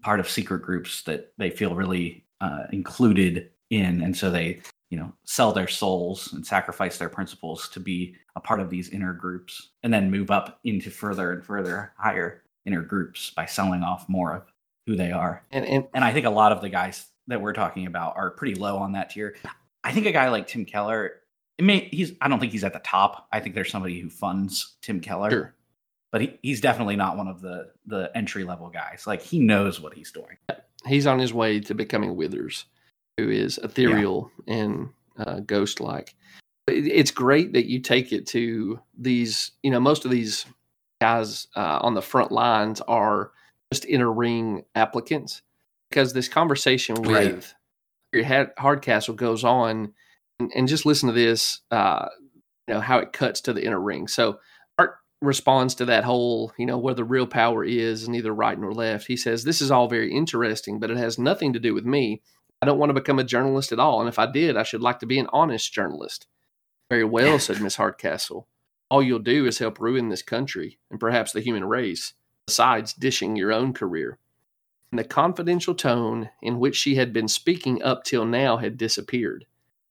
[0.00, 4.60] part of secret groups that they feel really uh, included in, and so they,
[4.90, 8.90] you know, sell their souls and sacrifice their principles to be a part of these
[8.90, 13.82] inner groups, and then move up into further and further higher inner groups by selling
[13.82, 14.52] off more of
[14.86, 15.42] who they are.
[15.50, 18.30] And and And I think a lot of the guys that we're talking about are
[18.30, 19.36] pretty low on that tier.
[19.84, 21.20] I think a guy like Tim Keller,
[21.60, 23.28] may he's I don't think he's at the top.
[23.32, 25.54] I think there's somebody who funds Tim Keller sure.
[26.10, 29.04] but he, he's definitely not one of the the entry level guys.
[29.06, 30.36] Like he knows what he's doing.
[30.86, 32.64] He's on his way to becoming Withers,
[33.16, 36.14] who is ethereal and uh, ghost like.
[36.68, 40.46] It's great that you take it to these, you know, most of these
[41.00, 43.32] guys uh, on the front lines are
[43.72, 45.42] just inner ring applicants
[45.92, 47.34] because this conversation Right.
[47.34, 47.54] with
[48.12, 48.24] your
[48.58, 49.92] Hardcastle goes on,
[50.38, 52.08] and, and just listen to this, uh,
[52.66, 54.08] you know, how it cuts to the inner ring.
[54.08, 54.38] So
[54.78, 58.72] Art responds to that whole, you know, where the real power is, neither right nor
[58.72, 59.06] left.
[59.06, 62.22] He says, This is all very interesting, but it has nothing to do with me.
[62.62, 64.00] I don't want to become a journalist at all.
[64.00, 66.26] And if I did, I should like to be an honest journalist.
[66.90, 68.46] Very well, said Miss Hardcastle.
[68.90, 72.14] All you'll do is help ruin this country and perhaps the human race,
[72.46, 74.18] besides dishing your own career.
[74.92, 79.46] And the confidential tone in which she had been speaking up till now had disappeared,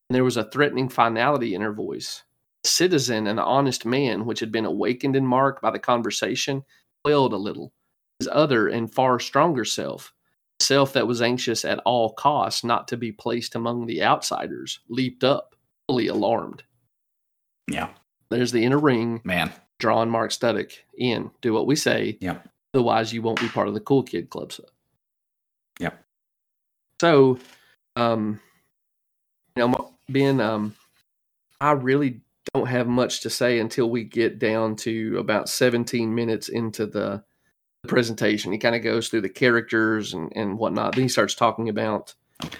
[0.07, 2.23] and there was a threatening finality in her voice.
[2.63, 6.63] The citizen and honest man, which had been awakened in Mark by the conversation,
[7.03, 7.73] quailed a little.
[8.19, 10.13] His other and far stronger self,
[10.59, 14.81] the self that was anxious at all costs not to be placed among the outsiders,
[14.87, 15.55] leaped up,
[15.87, 16.61] fully alarmed.
[17.67, 17.89] Yeah.
[18.29, 19.51] There's the inner ring, Man.
[19.79, 21.31] drawing Mark Studdock in.
[21.41, 22.19] Do what we say.
[22.21, 22.37] Yeah.
[22.75, 24.53] Otherwise, you won't be part of the cool kid club.
[24.53, 24.63] So,
[25.79, 26.03] Yep.
[27.01, 27.39] so
[27.95, 28.39] um,
[29.55, 30.75] you know, Ben, um,
[31.59, 32.21] I really
[32.53, 37.23] don't have much to say until we get down to about 17 minutes into the
[37.87, 38.51] presentation.
[38.51, 40.95] He kind of goes through the characters and, and whatnot.
[40.95, 42.13] Then he starts talking about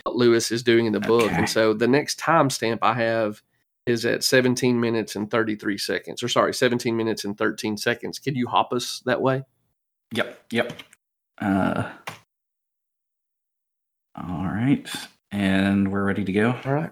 [0.04, 1.24] what Lewis is doing in the book.
[1.24, 1.36] Okay.
[1.36, 3.42] And so the next timestamp I have
[3.86, 8.20] is at 17 minutes and 33 seconds, or sorry, 17 minutes and 13 seconds.
[8.20, 9.44] Could you hop us that way?
[10.14, 10.46] Yep.
[10.52, 10.84] Yep.
[11.40, 11.90] Uh,
[14.16, 14.90] all right.
[15.32, 16.56] And we're ready to go.
[16.66, 16.92] All right.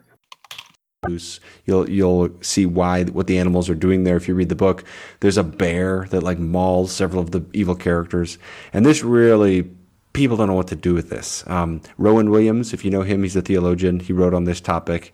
[1.08, 1.40] loose.
[1.66, 4.84] You'll you'll see why what the animals are doing there if you read the book.
[5.22, 8.38] There's a bear that like mauls several of the evil characters,
[8.74, 9.70] and this really
[10.14, 11.44] people don't know what to do with this.
[11.48, 14.00] Um, Rowan Williams, if you know him, he's a theologian.
[14.02, 15.14] He wrote on this topic,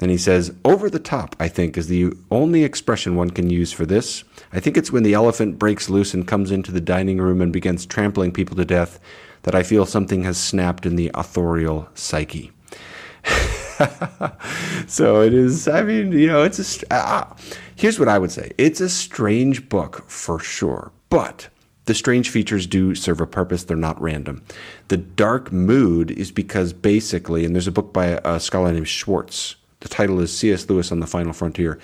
[0.00, 3.72] and he says, "Over the top." I think is the only expression one can use
[3.72, 4.24] for this.
[4.52, 7.52] I think it's when the elephant breaks loose and comes into the dining room and
[7.52, 9.00] begins trampling people to death
[9.46, 12.50] that I feel something has snapped in the authorial psyche.
[14.86, 15.68] so it is.
[15.68, 16.64] I mean, you know, it's a.
[16.64, 17.24] str- Uh,
[17.76, 21.48] here's what I would say: it's a strange book for sure, but
[21.86, 23.64] the strange features do serve a purpose.
[23.64, 24.42] They're not random.
[24.88, 29.56] The dark mood is because basically, and there's a book by a scholar named Schwartz.
[29.80, 30.68] The title is C.S.
[30.68, 31.78] Lewis on the Final Frontier.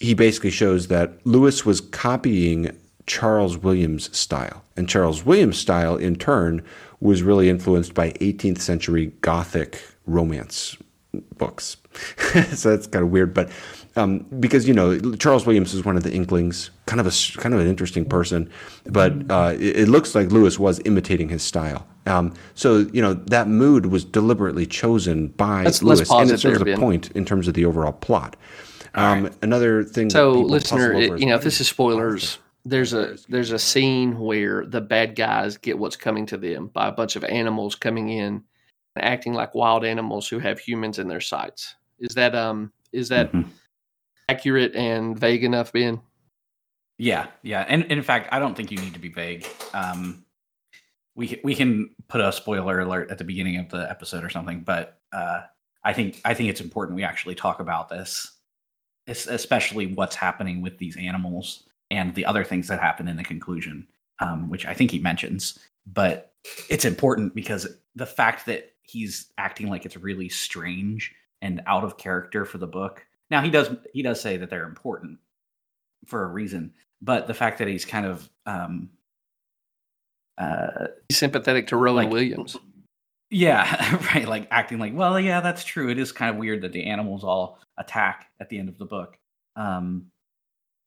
[0.00, 6.16] He basically shows that Lewis was copying Charles Williams' style, and Charles Williams' style, in
[6.16, 6.64] turn,
[7.00, 10.76] was really influenced by 18th century Gothic romance
[11.38, 11.76] books.
[12.54, 13.50] so that's kind of weird, but
[13.96, 17.54] um, because you know Charles Williams is one of the Inklings, kind of a kind
[17.54, 18.50] of an interesting person,
[18.86, 21.86] but uh, it, it looks like Lewis was imitating his style.
[22.06, 26.30] Um, so you know that mood was deliberately chosen by Let's- let's Lewis, pause and
[26.32, 28.36] it serves a point in terms of the overall plot.
[28.96, 30.10] Um, Another thing.
[30.10, 34.18] So, listener, it- you know, if this is is spoilers, there's a there's a scene
[34.18, 38.08] where the bad guys get what's coming to them by a bunch of animals coming
[38.08, 38.42] in
[38.96, 41.74] and acting like wild animals who have humans in their sights.
[41.98, 43.48] Is that um is that Mhm.
[44.28, 46.00] accurate and vague enough, Ben?
[46.98, 49.44] Yeah, yeah, and, and in fact, I don't think you need to be vague.
[49.72, 50.24] Um,
[51.16, 54.60] we we can put a spoiler alert at the beginning of the episode or something,
[54.60, 55.42] but uh,
[55.82, 58.32] I think I think it's important we actually talk about this,
[59.06, 61.64] es- especially what's happening with these animals
[61.94, 63.86] and the other things that happen in the conclusion,
[64.18, 65.58] um, which I think he mentions.
[65.86, 66.32] But
[66.68, 71.96] it's important because the fact that he's acting like it's really strange and out of
[71.96, 73.06] character for the book.
[73.30, 75.18] Now he does he does say that they're important
[76.06, 78.90] for a reason, but the fact that he's kind of um,
[80.38, 82.56] uh, He's sympathetic to Rowan Like- Williams.
[83.30, 84.26] yeah, right.
[84.28, 85.88] Like acting like, well, yeah, that's true.
[85.90, 88.84] It is kind of weird that the animals all attack at the end of the
[88.86, 89.18] book.
[89.56, 90.06] Um,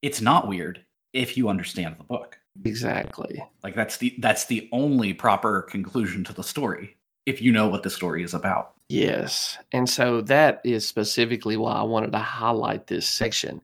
[0.02, 2.38] it's not weird if you understand the book.
[2.66, 3.44] Exactly.
[3.64, 7.84] Like that's the that's the only proper conclusion to the story if you know what
[7.84, 8.74] the story is about.
[8.90, 9.58] Yes.
[9.74, 13.62] And so that is specifically why I wanted to highlight this section.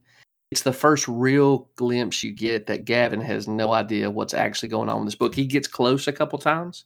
[0.51, 4.89] It's the first real glimpse you get that Gavin has no idea what's actually going
[4.89, 5.33] on in this book.
[5.33, 6.85] He gets close a couple times.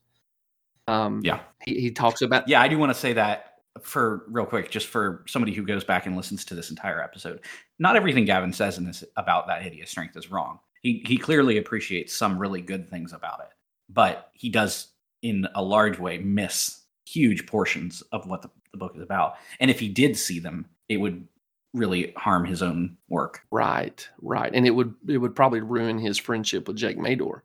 [0.88, 1.40] Um, Yeah.
[1.66, 3.47] He, he talks about, Yeah, I do want to say that
[3.84, 7.42] for real quick, just for somebody who goes back and listens to this entire episode.
[7.80, 10.60] Not everything Gavin says in this about that hideous strength is wrong.
[10.82, 13.50] He he clearly appreciates some really good things about it,
[13.90, 14.88] but he does
[15.22, 19.36] in a large way miss huge portions of what the, the book is about.
[19.60, 21.28] And if he did see them, it would
[21.74, 23.42] really harm his own work.
[23.52, 24.52] right, right.
[24.54, 27.44] And it would, it would probably ruin his friendship with Jake Meador.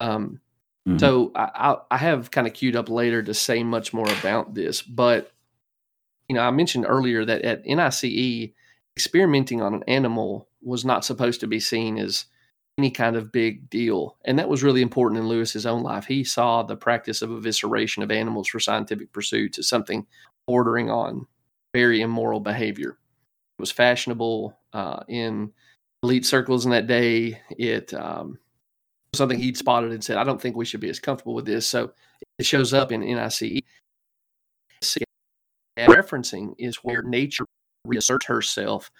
[0.00, 0.40] Um,
[0.86, 1.00] Mhm.
[1.00, 4.54] So I, I, I have kind of queued up later to say much more about
[4.54, 5.32] this, but
[6.28, 8.50] you know, I mentioned earlier that at NICE,
[8.96, 12.24] experimenting on an animal was not supposed to be seen as
[12.78, 16.06] any kind of big deal, and that was really important in Lewis's own life.
[16.06, 20.06] He saw the practice of evisceration of animals for scientific pursuits as something
[20.46, 21.26] bordering on
[21.74, 22.90] very immoral behavior.
[23.58, 25.52] It was fashionable uh, in
[26.02, 27.40] elite circles in that day.
[27.50, 28.38] It um,
[29.14, 31.66] something he'd spotted and said, I don't think we should be as comfortable with this.
[31.66, 31.92] So
[32.38, 33.60] it shows up in NICE.
[35.76, 37.44] Referencing is where nature
[37.84, 38.90] reasserts herself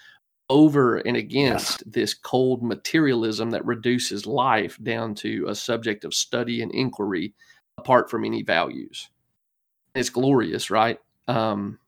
[0.48, 6.62] over and against this cold materialism that reduces life down to a subject of study
[6.62, 7.34] and inquiry
[7.78, 9.10] apart from any values.
[9.94, 10.98] It's glorious, right?
[11.28, 11.78] Um,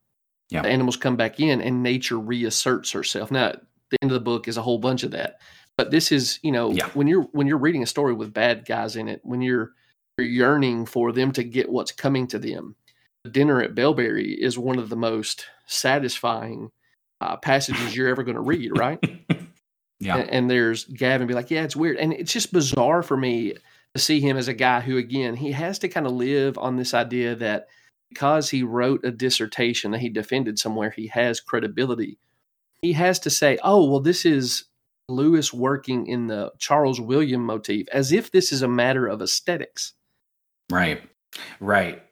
[0.51, 0.62] Yeah.
[0.62, 3.31] The animals come back in and nature reasserts herself.
[3.31, 3.53] Now,
[3.90, 5.40] the end of the book is a whole bunch of that.
[5.77, 6.88] But this is, you know, Yeah.
[6.94, 9.74] when you're when you're reading a story with bad guys in it, when you're
[10.16, 12.74] you're yearning for them to get what's coming to them.
[13.32, 16.70] Dinner at Belbury is one of the most satisfying
[17.20, 18.98] uh, passages you're ever going to read, right?
[20.00, 20.18] Yeah.
[20.18, 23.54] and, and there's Gavin be like, yeah, it's weird, and it's just bizarre for me
[23.94, 26.76] to see him as a guy who, again, he has to kind of live on
[26.76, 27.66] this idea that
[28.10, 32.18] because he wrote a dissertation that he defended somewhere, he has credibility.
[32.80, 34.64] He has to say, oh, well, this is
[35.08, 39.94] Lewis working in the Charles William motif, as if this is a matter of aesthetics.
[40.70, 41.02] Right.
[41.60, 42.02] Right.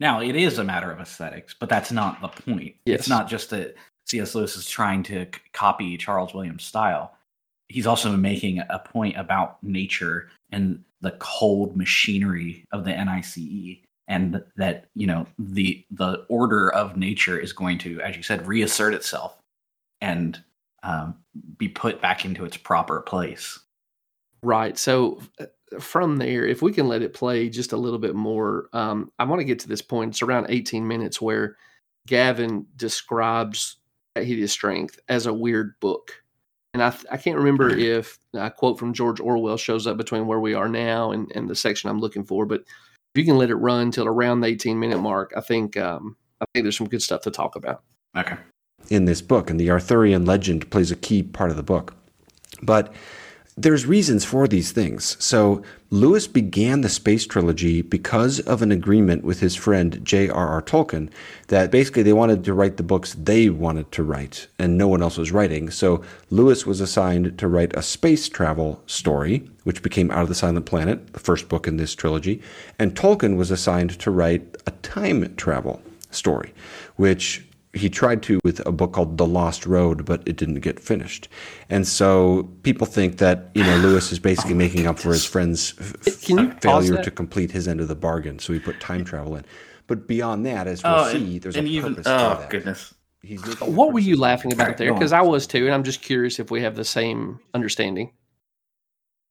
[0.00, 2.76] Now, it is a matter of aesthetics, but that's not the point.
[2.84, 3.00] Yes.
[3.00, 4.34] It's not just that C.S.
[4.34, 7.14] Lewis is trying to c- copy Charles Williams' style.
[7.68, 14.42] He's also making a point about nature and the cold machinery of the NICE and
[14.56, 18.94] that, you know, the the order of nature is going to, as you said, reassert
[18.94, 19.36] itself
[20.00, 20.42] and
[20.82, 21.16] um,
[21.58, 23.58] be put back into its proper place.
[24.42, 24.78] Right.
[24.78, 25.46] So uh,
[25.80, 29.24] from there, if we can let it play just a little bit more, um, I
[29.24, 30.12] want to get to this point.
[30.12, 31.56] It's around 18 minutes where
[32.06, 33.76] Gavin describes
[34.14, 36.22] Hideous Strength as a weird book.
[36.74, 40.40] And I, I can't remember if a quote from George Orwell shows up between where
[40.40, 42.60] we are now and, and the section I'm looking for, but
[43.14, 46.16] if you can let it run till around the 18 minute mark, I think um,
[46.40, 47.82] I think there's some good stuff to talk about.
[48.16, 48.36] Okay.
[48.90, 51.94] in this book, and the Arthurian legend plays a key part of the book.
[52.62, 52.94] But
[53.60, 55.16] there's reasons for these things.
[55.18, 60.62] So Lewis began the space trilogy because of an agreement with his friend J.R.R.
[60.62, 61.10] Tolkien
[61.48, 65.02] that basically they wanted to write the books they wanted to write and no one
[65.02, 65.70] else was writing.
[65.70, 70.36] So Lewis was assigned to write a space travel story, which became Out of the
[70.36, 72.40] Silent Planet, the first book in this trilogy,
[72.78, 76.54] and Tolkien was assigned to write a time travel story,
[76.94, 77.44] which
[77.78, 81.28] he tried to with a book called The Lost Road, but it didn't get finished.
[81.70, 85.74] And so people think that you know Lewis is basically making up for his friend's
[85.78, 88.38] f- Can you failure to complete his end of the bargain.
[88.38, 89.44] So he put time travel in.
[89.86, 92.40] But beyond that, as we'll Oh, see, and, there's a and even purpose to oh
[92.40, 92.50] that.
[92.50, 92.94] goodness.
[93.22, 94.92] He's What were you laughing about there?
[94.92, 98.12] Because I was too, and I'm just curious if we have the same understanding.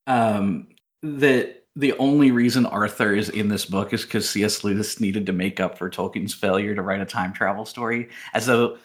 [0.08, 0.68] um,
[1.04, 4.63] that the only reason Arthur is in this book is because C.S.
[4.63, 8.46] Lewis needed to make up for Tolkien's failure to write a time travel story, as
[8.48, 8.78] though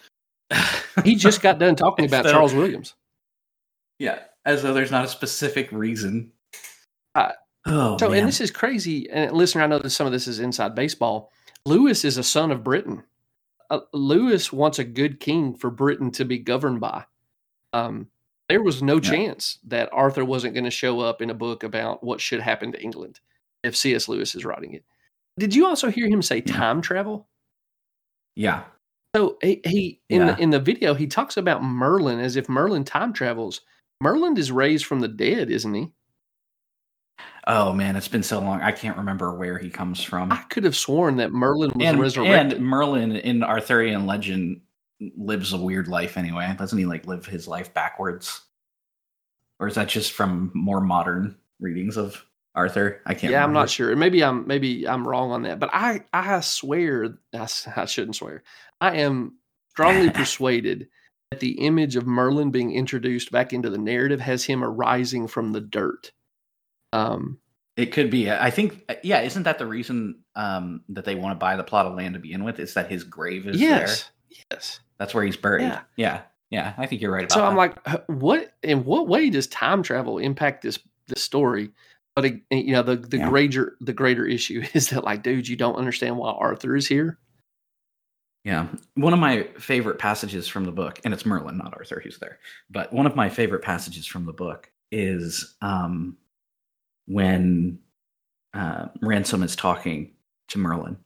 [1.03, 2.93] He just got done talking about So- Charles Williams.
[3.99, 6.31] yeah, as though there's not a specific reason.
[7.15, 7.31] Uh,
[7.65, 8.19] oh, So, man.
[8.19, 9.09] and this is crazy.
[9.09, 11.31] And listener, I know that some of this is inside baseball.
[11.65, 13.03] Lewis is a son of Britain.
[13.71, 17.05] Uh, Lewis wants a good king for Britain to be governed by.
[17.71, 18.07] Um,
[18.53, 19.09] there was no Yeah.
[19.09, 22.71] chance that Arthur wasn't going to show up in a book about what should happen
[22.71, 23.19] to England
[23.63, 24.07] if C.S.
[24.07, 24.85] Lewis is writing it.
[25.39, 27.27] Did you also hear him say time travel?
[28.35, 28.65] yeah,
[29.15, 30.33] So he, he in Yeah.
[30.35, 33.61] the in the video he talks about Merlin as if Merlin time travels.
[34.01, 35.91] Merlin is raised from the dead, isn't he?
[37.47, 38.61] oh man, it's been so long.
[38.61, 40.31] I can't remember where he comes from.
[40.31, 42.57] I could have sworn that Merlin was and, resurrected.
[42.59, 44.61] and Merlin in Arthurian legend
[45.17, 46.53] lives a weird life anyway.
[46.57, 48.41] Doesn't he like live his life backwards?
[49.59, 52.25] Or is that just from more modern readings of
[52.55, 53.01] Arthur?
[53.05, 53.95] I can't yeah, I'm not sure.
[53.95, 57.45] Maybe I'm maybe I'm wrong on that, but I I swear I
[57.85, 58.43] shouldn't swear.
[58.81, 59.37] I am
[59.69, 60.89] strongly persuaded
[61.31, 65.51] that the image of Merlin being introduced back into the narrative has him arising from
[65.51, 66.11] the dirt.
[66.91, 67.39] Um,
[67.75, 68.29] It could be.
[68.29, 71.85] I think yeah, isn't that the reason um that they want to buy the plot
[71.85, 72.59] of land to begin with?
[72.59, 73.87] Is that his grave is there?
[74.51, 74.79] Yes.
[74.97, 75.63] That's where he's buried.
[75.63, 75.81] Yeah.
[75.95, 76.21] Yeah.
[76.49, 76.73] Yeah.
[76.77, 77.45] I think you're right about So that.
[77.45, 78.53] So I'm like, what?
[78.63, 81.71] In what way does time travel impact this this story?
[82.15, 83.29] But it, you know, the the Yeah.
[83.29, 87.17] greater the greater issue is that like, dude, you don't understand why Arthur is here.
[88.43, 88.67] Yeah.
[88.95, 92.39] One of my favorite passages from the book, and it's Merlin, not Arthur, who's there.
[92.69, 96.17] But one of my favorite passages from the book is um,
[97.07, 97.79] when
[98.53, 100.11] uh, Ransom is talking
[100.49, 100.97] to Merlin,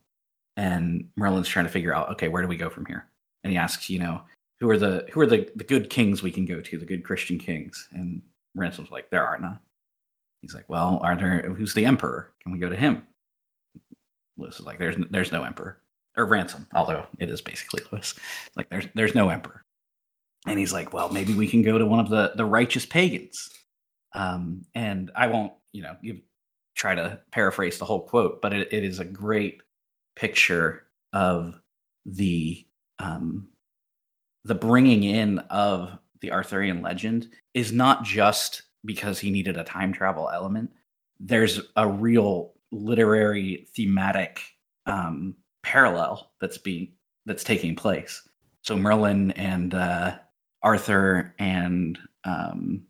[0.58, 3.06] and Merlin's trying to figure out, okay, where do we go from here?
[3.48, 4.20] And he asks, you know,
[4.60, 7.06] who are the who are the, the good kings we can go to, the good
[7.06, 7.88] Christian kings?
[7.94, 8.22] And
[8.58, 9.58] Ransom's like, there are none.
[10.42, 11.54] He's like, well, are there?
[11.58, 12.34] Who's the emperor?
[12.44, 13.08] Can we go to him?
[14.38, 15.78] Lewis is like, there's there's no emperor
[16.18, 18.16] or ransom, although it is basically Lewis.
[18.58, 19.64] Like there's there's no emperor.
[20.46, 23.50] And he's like, well, maybe we can go to one of the the righteous pagans.
[24.14, 26.18] Um, and I won't, you know, give,
[26.76, 29.62] try to paraphrase the whole quote, but it, it is a great
[30.18, 30.84] picture
[31.14, 31.62] of
[32.06, 32.67] the
[33.00, 33.48] um,
[34.44, 39.94] the bringing in of the Arthurian legend is not just because he needed a time
[39.94, 40.72] travel element.
[41.20, 44.42] There's a real literary thematic
[44.86, 46.94] um, parallel that's being
[47.26, 48.28] that's taking place.
[48.62, 50.18] So Merlin and uh,
[50.64, 52.84] Arthur and um,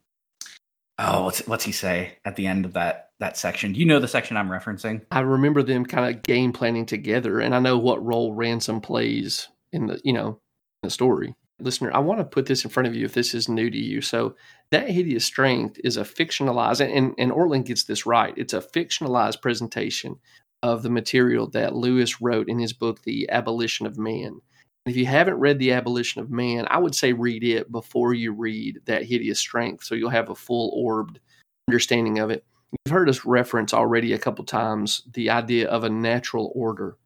[0.99, 3.73] oh, what's what's he say at the end of that that section?
[3.73, 5.01] Do you know the section I'm referencing?
[5.11, 9.47] I remember them kind of game planning together, and I know what role Ransom plays
[9.71, 10.39] in the you know
[10.83, 11.35] the story.
[11.59, 13.77] Listener, I want to put this in front of you if this is new to
[13.77, 13.99] you.
[14.01, 14.35] So
[14.69, 18.33] that hideous strength is a fictionalized, and and Ortlund gets this right.
[18.37, 20.17] It's a fictionalized presentation
[20.63, 24.41] of the material that Lewis wrote in his book, The Abolition of Man.
[24.85, 28.31] If you haven't read The Abolition of Man, I would say read it before you
[28.31, 31.19] read That Hideous Strength so you'll have a full orbed
[31.67, 32.45] understanding of it.
[32.71, 36.97] You've heard us reference already a couple times the idea of a natural order.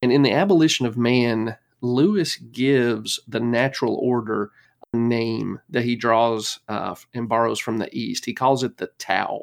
[0.00, 4.50] And in The Abolition of Man, Lewis gives the natural order
[4.92, 8.24] a name that he draws uh, and borrows from the East.
[8.24, 9.42] He calls it the Tao.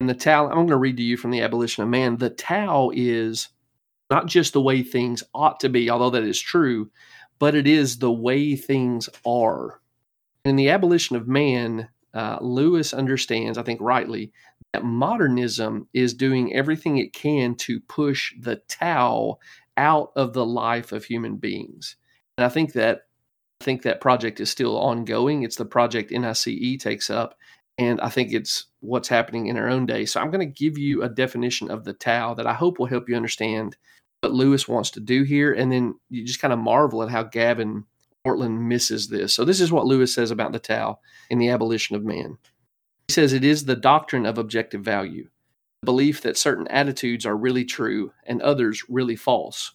[0.00, 2.16] And the Tao, I'm going to read to you from the Abolition of Man.
[2.16, 3.48] The Tao is
[4.10, 6.90] not just the way things ought to be, although that is true,
[7.38, 9.80] but it is the way things are.
[10.44, 14.32] In the Abolition of Man, uh, Lewis understands, I think rightly,
[14.72, 19.38] that modernism is doing everything it can to push the Tao
[19.76, 21.96] out of the life of human beings.
[22.36, 23.02] And I think that
[23.60, 25.44] I think that project is still ongoing.
[25.44, 27.36] It's the project NICE takes up,
[27.78, 30.04] and I think it's what's happening in our own day.
[30.04, 32.86] So I'm going to give you a definition of the Tao that I hope will
[32.86, 33.76] help you understand
[34.20, 35.52] what Lewis wants to do here.
[35.52, 37.84] And then you just kind of marvel at how Gavin
[38.26, 39.34] Ortlund misses this.
[39.34, 40.98] So this is what Lewis says about the Tao
[41.30, 42.38] in the abolition of man.
[43.08, 45.28] He says it is the doctrine of objective value,
[45.84, 49.72] belief that certain attitudes are really true and others really false,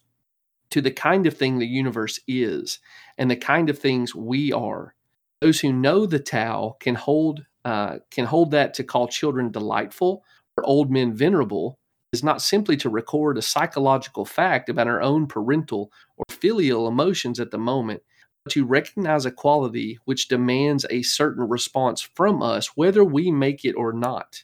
[0.69, 2.79] to the kind of thing the universe is
[3.17, 4.93] and the kind of things we are.
[5.41, 10.23] Those who know the Tao can hold uh, can hold that to call children delightful
[10.55, 11.77] or old men venerable
[12.13, 17.39] is not simply to record a psychological fact about our own parental or filial emotions
[17.39, 18.01] at the moment,
[18.45, 23.65] but to recognize a quality which demands a certain response from us, whether we make
[23.65, 24.43] it or not.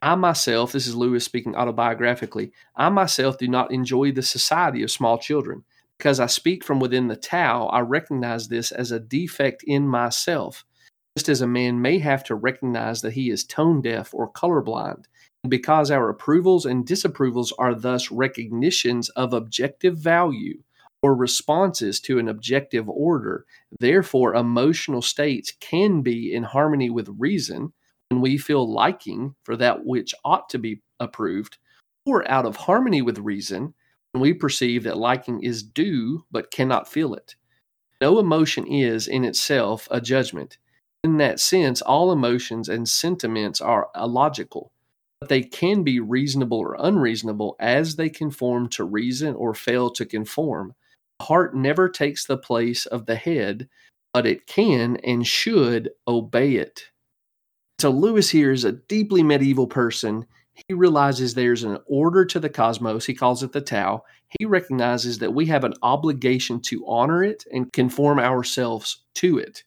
[0.00, 4.90] I myself, this is Lewis speaking autobiographically, I myself do not enjoy the society of
[4.90, 5.64] small children.
[5.98, 10.64] Because I speak from within the Tao, I recognize this as a defect in myself
[11.18, 15.06] just as a man may have to recognize that he is tone deaf or colorblind.
[15.42, 20.62] And because our approvals and disapprovals are thus recognitions of objective value
[21.02, 23.46] or responses to an objective order,
[23.80, 27.72] therefore, emotional states can be in harmony with reason
[28.10, 31.58] we feel liking for that which ought to be approved,
[32.06, 33.74] or out of harmony with reason
[34.12, 37.36] when we perceive that liking is due but cannot feel it.
[38.00, 40.58] No emotion is in itself a judgment
[41.04, 44.72] in that sense, all emotions and sentiments are illogical,
[45.20, 50.04] but they can be reasonable or unreasonable as they conform to reason or fail to
[50.04, 50.74] conform.
[51.20, 53.68] The heart never takes the place of the head,
[54.12, 56.90] but it can and should obey it.
[57.80, 60.26] So, Lewis here is a deeply medieval person.
[60.66, 63.06] He realizes there's an order to the cosmos.
[63.06, 64.02] He calls it the Tao.
[64.38, 69.62] He recognizes that we have an obligation to honor it and conform ourselves to it.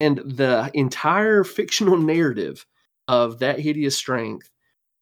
[0.00, 2.64] And the entire fictional narrative
[3.08, 4.48] of that hideous strength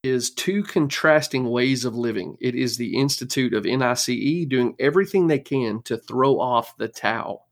[0.02, 2.36] is two contrasting ways of living.
[2.40, 7.42] It is the Institute of NICE doing everything they can to throw off the Tao.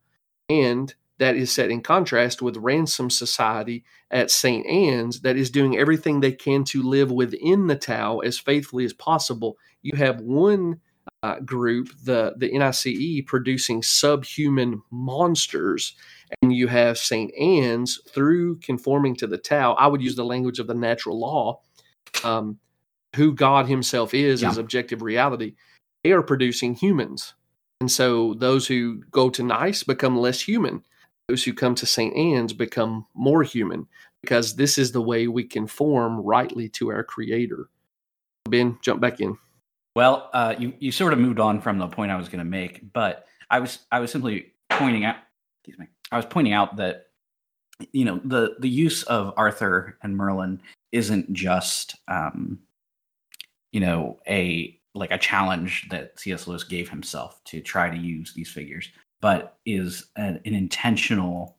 [0.48, 4.66] And that is set in contrast with Ransom Society at St.
[4.66, 8.94] Anne's that is doing everything they can to live within the Tao as faithfully as
[8.94, 9.58] possible.
[9.82, 10.80] You have one
[11.22, 15.94] uh, group, the, the NICE, producing subhuman monsters
[16.40, 17.30] and you have St.
[17.34, 19.74] Anne's through conforming to the Tao.
[19.74, 21.60] I would use the language of the natural law,
[22.24, 22.58] um,
[23.14, 24.48] who God Himself is yeah.
[24.48, 25.54] as objective reality.
[26.02, 27.34] They are producing humans.
[27.80, 30.82] And so those who go to NICE become less human.
[31.30, 32.12] Those who come to St.
[32.16, 33.86] Anne's become more human
[34.20, 37.68] because this is the way we conform rightly to our Creator.
[38.48, 39.38] Ben, jump back in.
[39.94, 42.44] Well, uh, you you sort of moved on from the point I was going to
[42.44, 45.18] make, but I was I was simply pointing out.
[45.60, 45.86] Excuse me.
[46.10, 47.06] I was pointing out that
[47.92, 50.60] you know the the use of Arthur and Merlin
[50.90, 52.58] isn't just um,
[53.70, 56.48] you know a like a challenge that C.S.
[56.48, 58.88] Lewis gave himself to try to use these figures,
[59.20, 61.56] but is an, an intentional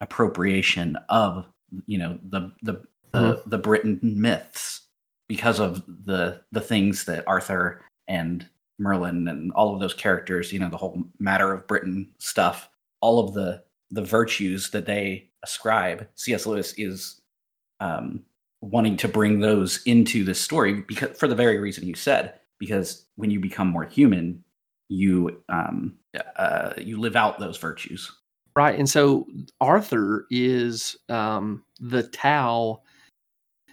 [0.00, 1.46] appropriation of
[1.86, 3.50] you know the the the, mm-hmm.
[3.50, 4.82] the Britain myths
[5.28, 8.46] because of the the things that Arthur and
[8.78, 12.68] Merlin and all of those characters, you know, the whole matter of Britain stuff,
[13.00, 16.46] all of the the virtues that they ascribe, C.S.
[16.46, 17.20] Lewis is
[17.80, 18.24] um,
[18.60, 23.06] wanting to bring those into the story because for the very reason you said because
[23.16, 24.42] when you become more human
[24.94, 25.96] you um
[26.36, 28.10] uh, you live out those virtues.
[28.56, 29.26] Right and so
[29.60, 32.82] arthur is um the Tao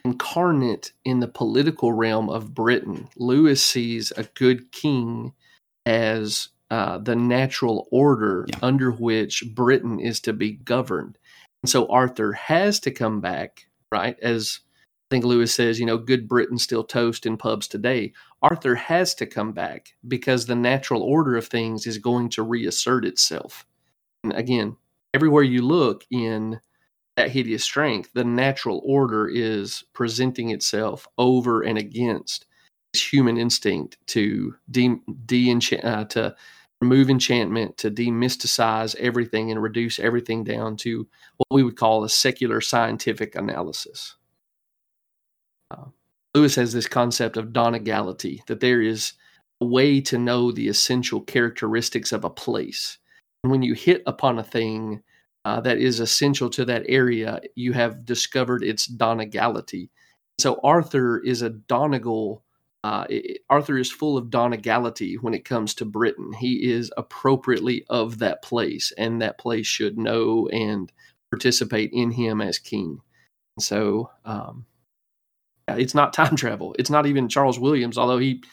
[0.04, 3.08] incarnate in the political realm of britain.
[3.16, 5.34] Lewis sees a good king
[5.86, 8.58] as uh, the natural order yeah.
[8.62, 11.18] under which britain is to be governed.
[11.64, 14.62] And so arthur has to come back right as
[15.12, 18.14] think Lewis says, you know, good Britain still toast in pubs today.
[18.42, 23.04] Arthur has to come back because the natural order of things is going to reassert
[23.06, 23.66] itself.
[24.24, 24.78] And again,
[25.14, 26.62] everywhere you look in
[27.18, 32.46] that hideous strength, the natural order is presenting itself over and against
[32.94, 34.96] this human instinct to de,
[35.26, 35.52] de
[35.84, 36.34] uh, to
[36.80, 41.06] remove enchantment, to demysticize everything and reduce everything down to
[41.36, 44.16] what we would call a secular scientific analysis.
[45.72, 45.86] Uh,
[46.36, 49.14] Lewis has this concept of donegality, that there is
[49.62, 52.98] a way to know the essential characteristics of a place.
[53.44, 55.02] And when you hit upon a thing
[55.46, 59.90] uh, that is essential to that area, you have discovered its donegality.
[60.40, 62.44] So Arthur is a Donegal.
[62.84, 66.34] Uh, it, Arthur is full of donegality when it comes to Britain.
[66.34, 70.92] He is appropriately of that place, and that place should know and
[71.32, 73.02] participate in him as king.
[73.60, 74.66] So um,
[75.78, 76.76] it's not time travel.
[76.80, 78.44] It's not even Charles Williams, although he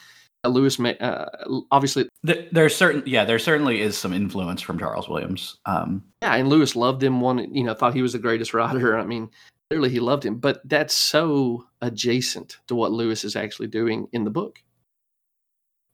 [0.43, 1.25] uh, Lewis uh,
[1.71, 5.57] obviously there, there's certain yeah there certainly is some influence from Charles Williams.
[5.65, 7.21] Um, yeah, and Lewis loved him.
[7.21, 8.97] One you know thought he was the greatest writer.
[8.97, 9.29] I mean,
[9.69, 14.23] clearly he loved him, but that's so adjacent to what Lewis is actually doing in
[14.23, 14.59] the book.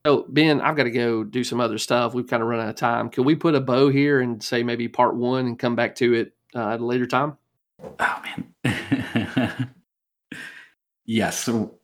[0.05, 2.13] So Ben, I've got to go do some other stuff.
[2.13, 3.09] We've kind of run out of time.
[3.09, 6.13] Can we put a bow here and say maybe part one and come back to
[6.13, 7.37] it uh, at a later time?
[7.99, 8.21] Oh
[8.63, 9.71] man.
[11.05, 11.47] Yes.
[11.47, 11.77] we'll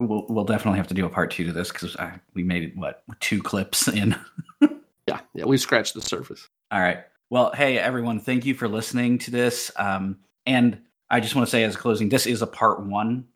[0.00, 1.96] we'll definitely have to do a part two to this because
[2.34, 4.16] we made what two clips in.
[5.06, 6.48] yeah, yeah, we scratched the surface.
[6.70, 7.04] All right.
[7.30, 9.70] Well, hey everyone, thank you for listening to this.
[9.76, 13.26] Um, and I just want to say, as a closing, this is a part one.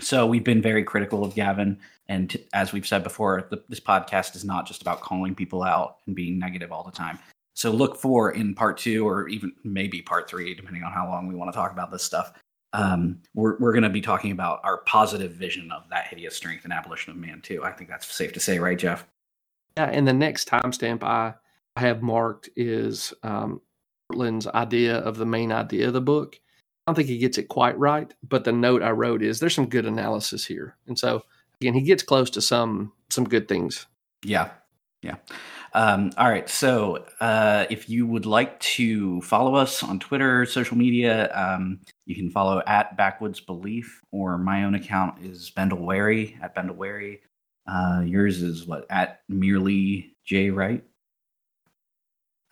[0.00, 3.78] So we've been very critical of Gavin, and t- as we've said before, the, this
[3.78, 7.18] podcast is not just about calling people out and being negative all the time.
[7.54, 11.28] So look for in part two, or even maybe part three, depending on how long
[11.28, 12.32] we want to talk about this stuff
[12.74, 16.64] um, we're, we're going to be talking about our positive vision of that hideous strength
[16.64, 17.64] and abolition of man too.
[17.64, 19.06] I think that's safe to say, right, Jeff?
[19.76, 21.34] Yeah, and the next timestamp I
[21.76, 23.60] have marked is um,
[24.12, 26.36] Ortlund's idea of the main idea of the book.
[26.86, 29.54] I don't think he gets it quite right, but the note I wrote is there's
[29.54, 31.22] some good analysis here, and so
[31.60, 33.86] again, he gets close to some some good things.
[34.22, 34.50] Yeah,
[35.00, 35.16] yeah.
[35.74, 36.48] Um, all right.
[36.48, 42.14] So uh, if you would like to follow us on Twitter, social media, um, you
[42.14, 47.22] can follow at Backwoods Belief, or my own account is Bendel Wary at Bendel Wary.
[47.66, 50.84] Uh, yours is what at merely J Wright.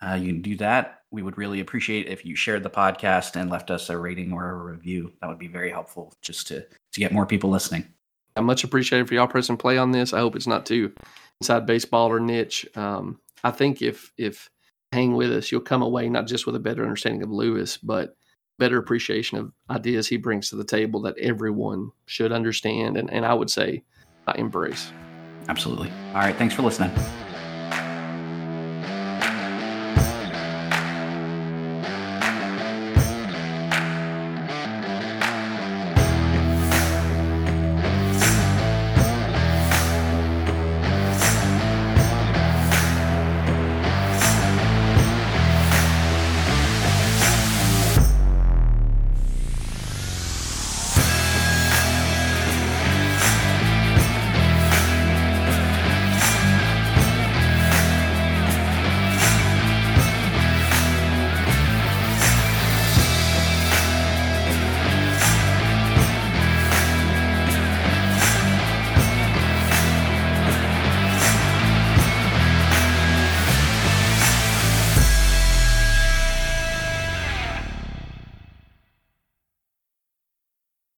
[0.05, 1.03] Uh, you can do that.
[1.11, 4.49] We would really appreciate if you shared the podcast and left us a rating or
[4.49, 5.13] a review.
[5.21, 7.85] That would be very helpful just to to get more people listening.
[8.35, 10.13] I much appreciated for y'all pressing play on this.
[10.13, 10.93] I hope it's not too
[11.41, 12.65] inside baseball or niche.
[12.75, 14.49] Um, I think if if
[14.91, 18.15] hang with us, you'll come away not just with a better understanding of Lewis, but
[18.59, 23.25] better appreciation of ideas he brings to the table that everyone should understand and, and
[23.25, 23.83] I would say
[24.27, 24.91] uh, embrace.
[25.49, 25.91] Absolutely.
[26.09, 26.35] All right.
[26.35, 26.91] Thanks for listening.